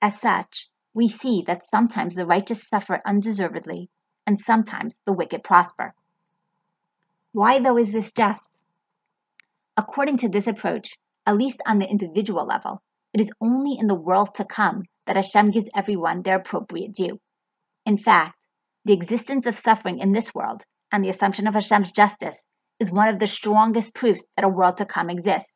As 0.01 0.19
such, 0.19 0.69
we 0.93 1.07
see 1.07 1.43
that 1.47 1.65
sometimes 1.65 2.15
the 2.15 2.25
righteous 2.25 2.67
suffer 2.67 3.01
undeservedly, 3.05 3.89
and 4.25 4.39
sometimes 4.39 4.95
the 5.05 5.13
wicked 5.13 5.43
prosper. 5.43 5.93
Why, 7.31 7.59
though, 7.59 7.77
is 7.77 7.91
this 7.91 8.11
just? 8.11 8.51
According 9.77 10.17
to 10.17 10.29
this 10.29 10.47
approach, 10.47 10.97
at 11.25 11.37
least 11.37 11.61
on 11.65 11.79
the 11.79 11.89
individual 11.89 12.45
level, 12.45 12.81
it 13.13 13.21
is 13.21 13.31
only 13.39 13.77
in 13.79 13.87
the 13.87 13.95
world 13.95 14.35
to 14.35 14.45
come 14.45 14.83
that 15.05 15.15
Hashem 15.15 15.51
gives 15.51 15.69
everyone 15.75 16.21
their 16.21 16.37
appropriate 16.37 16.93
due. 16.93 17.19
In 17.85 17.97
fact, 17.97 18.35
the 18.85 18.93
existence 18.93 19.45
of 19.45 19.55
suffering 19.55 19.99
in 19.99 20.11
this 20.11 20.33
world 20.33 20.63
and 20.91 21.03
the 21.03 21.09
assumption 21.09 21.47
of 21.47 21.53
Hashem's 21.53 21.91
justice 21.91 22.43
is 22.79 22.91
one 22.91 23.07
of 23.07 23.19
the 23.19 23.27
strongest 23.27 23.93
proofs 23.93 24.25
that 24.35 24.45
a 24.45 24.49
world 24.49 24.77
to 24.77 24.85
come 24.85 25.09
exists. 25.09 25.55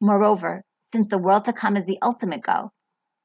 Moreover, 0.00 0.64
since 0.92 1.08
the 1.08 1.18
world 1.18 1.44
to 1.46 1.52
come 1.52 1.76
is 1.76 1.84
the 1.86 1.98
ultimate 2.02 2.42
goal, 2.42 2.70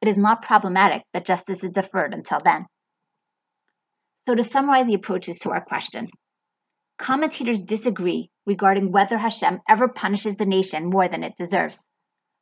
it 0.01 0.07
is 0.07 0.17
not 0.17 0.41
problematic 0.41 1.03
that 1.13 1.25
justice 1.25 1.63
is 1.63 1.71
deferred 1.71 2.13
until 2.13 2.39
then. 2.43 2.65
So, 4.27 4.35
to 4.35 4.43
summarize 4.43 4.85
the 4.85 4.93
approaches 4.93 5.39
to 5.39 5.51
our 5.51 5.63
question, 5.63 6.09
Commentators 7.01 7.57
disagree 7.57 8.29
regarding 8.45 8.91
whether 8.91 9.17
Hashem 9.17 9.61
ever 9.67 9.87
punishes 9.87 10.35
the 10.35 10.45
nation 10.45 10.91
more 10.91 11.07
than 11.07 11.23
it 11.23 11.35
deserves. 11.35 11.79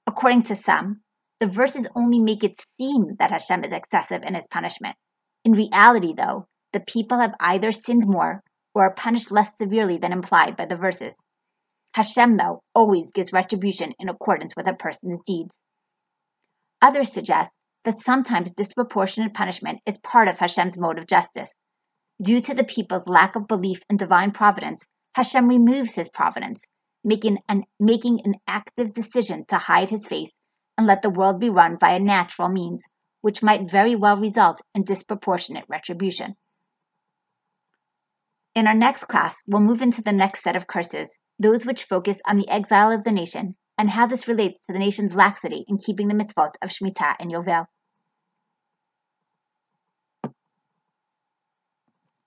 According 0.05 0.43
to 0.43 0.55
some, 0.57 1.01
the 1.39 1.47
verses 1.47 1.87
only 1.95 2.19
make 2.19 2.43
it 2.43 2.59
seem 2.77 3.15
that 3.19 3.31
Hashem 3.31 3.63
is 3.63 3.71
excessive 3.71 4.21
in 4.21 4.35
his 4.35 4.49
punishment. 4.51 4.97
In 5.45 5.53
reality, 5.53 6.13
though, 6.13 6.49
the 6.73 6.81
people 6.81 7.19
have 7.19 7.35
either 7.39 7.71
sinned 7.71 8.05
more 8.05 8.43
or 8.75 8.83
are 8.83 8.93
punished 8.93 9.31
less 9.31 9.49
severely 9.61 9.97
than 9.97 10.11
implied 10.11 10.57
by 10.57 10.65
the 10.65 10.75
verses. 10.75 11.15
Hashem, 11.99 12.38
though, 12.38 12.63
always 12.73 13.12
gives 13.12 13.33
retribution 13.33 13.93
in 13.99 14.07
accordance 14.07 14.55
with 14.55 14.69
a 14.69 14.73
person's 14.73 15.19
deeds. 15.25 15.49
Others 16.81 17.12
suggest 17.12 17.51
that 17.83 17.99
sometimes 17.99 18.51
disproportionate 18.51 19.33
punishment 19.33 19.81
is 19.85 19.97
part 19.97 20.29
of 20.29 20.38
Hashem's 20.38 20.77
mode 20.77 20.97
of 20.97 21.07
justice. 21.07 21.51
Due 22.21 22.39
to 22.39 22.53
the 22.53 22.63
people's 22.63 23.05
lack 23.05 23.35
of 23.35 23.49
belief 23.49 23.81
in 23.89 23.97
divine 23.97 24.31
providence, 24.31 24.88
Hashem 25.15 25.49
removes 25.49 25.91
his 25.91 26.07
providence, 26.07 26.63
making 27.03 27.39
an, 27.49 27.65
making 27.81 28.21
an 28.23 28.35
active 28.47 28.93
decision 28.93 29.43
to 29.49 29.57
hide 29.57 29.89
his 29.89 30.07
face 30.07 30.39
and 30.77 30.88
let 30.88 31.01
the 31.01 31.09
world 31.09 31.41
be 31.41 31.49
run 31.49 31.75
by 31.75 31.95
a 31.95 31.99
natural 31.99 32.47
means, 32.47 32.81
which 33.19 33.43
might 33.43 33.69
very 33.69 33.97
well 33.97 34.15
result 34.15 34.62
in 34.73 34.85
disproportionate 34.85 35.65
retribution. 35.67 36.38
In 38.55 38.65
our 38.65 38.73
next 38.73 39.05
class, 39.05 39.43
we'll 39.47 39.62
move 39.62 39.81
into 39.81 40.01
the 40.01 40.12
next 40.12 40.43
set 40.43 40.55
of 40.55 40.67
curses, 40.67 41.17
those 41.38 41.65
which 41.65 41.83
focus 41.83 42.19
on 42.25 42.38
the 42.38 42.49
exile 42.49 42.91
of 42.91 43.03
the 43.03 43.12
nation 43.12 43.55
and 43.77 43.89
how 43.89 44.07
this 44.07 44.27
relates 44.27 44.59
to 44.67 44.73
the 44.73 44.79
nation's 44.79 45.13
laxity 45.13 45.65
in 45.67 45.77
keeping 45.77 46.07
the 46.07 46.15
mitzvot 46.15 46.55
of 46.62 46.69
Shemitah 46.69 47.15
and 47.19 47.31
Yovel. 47.31 47.67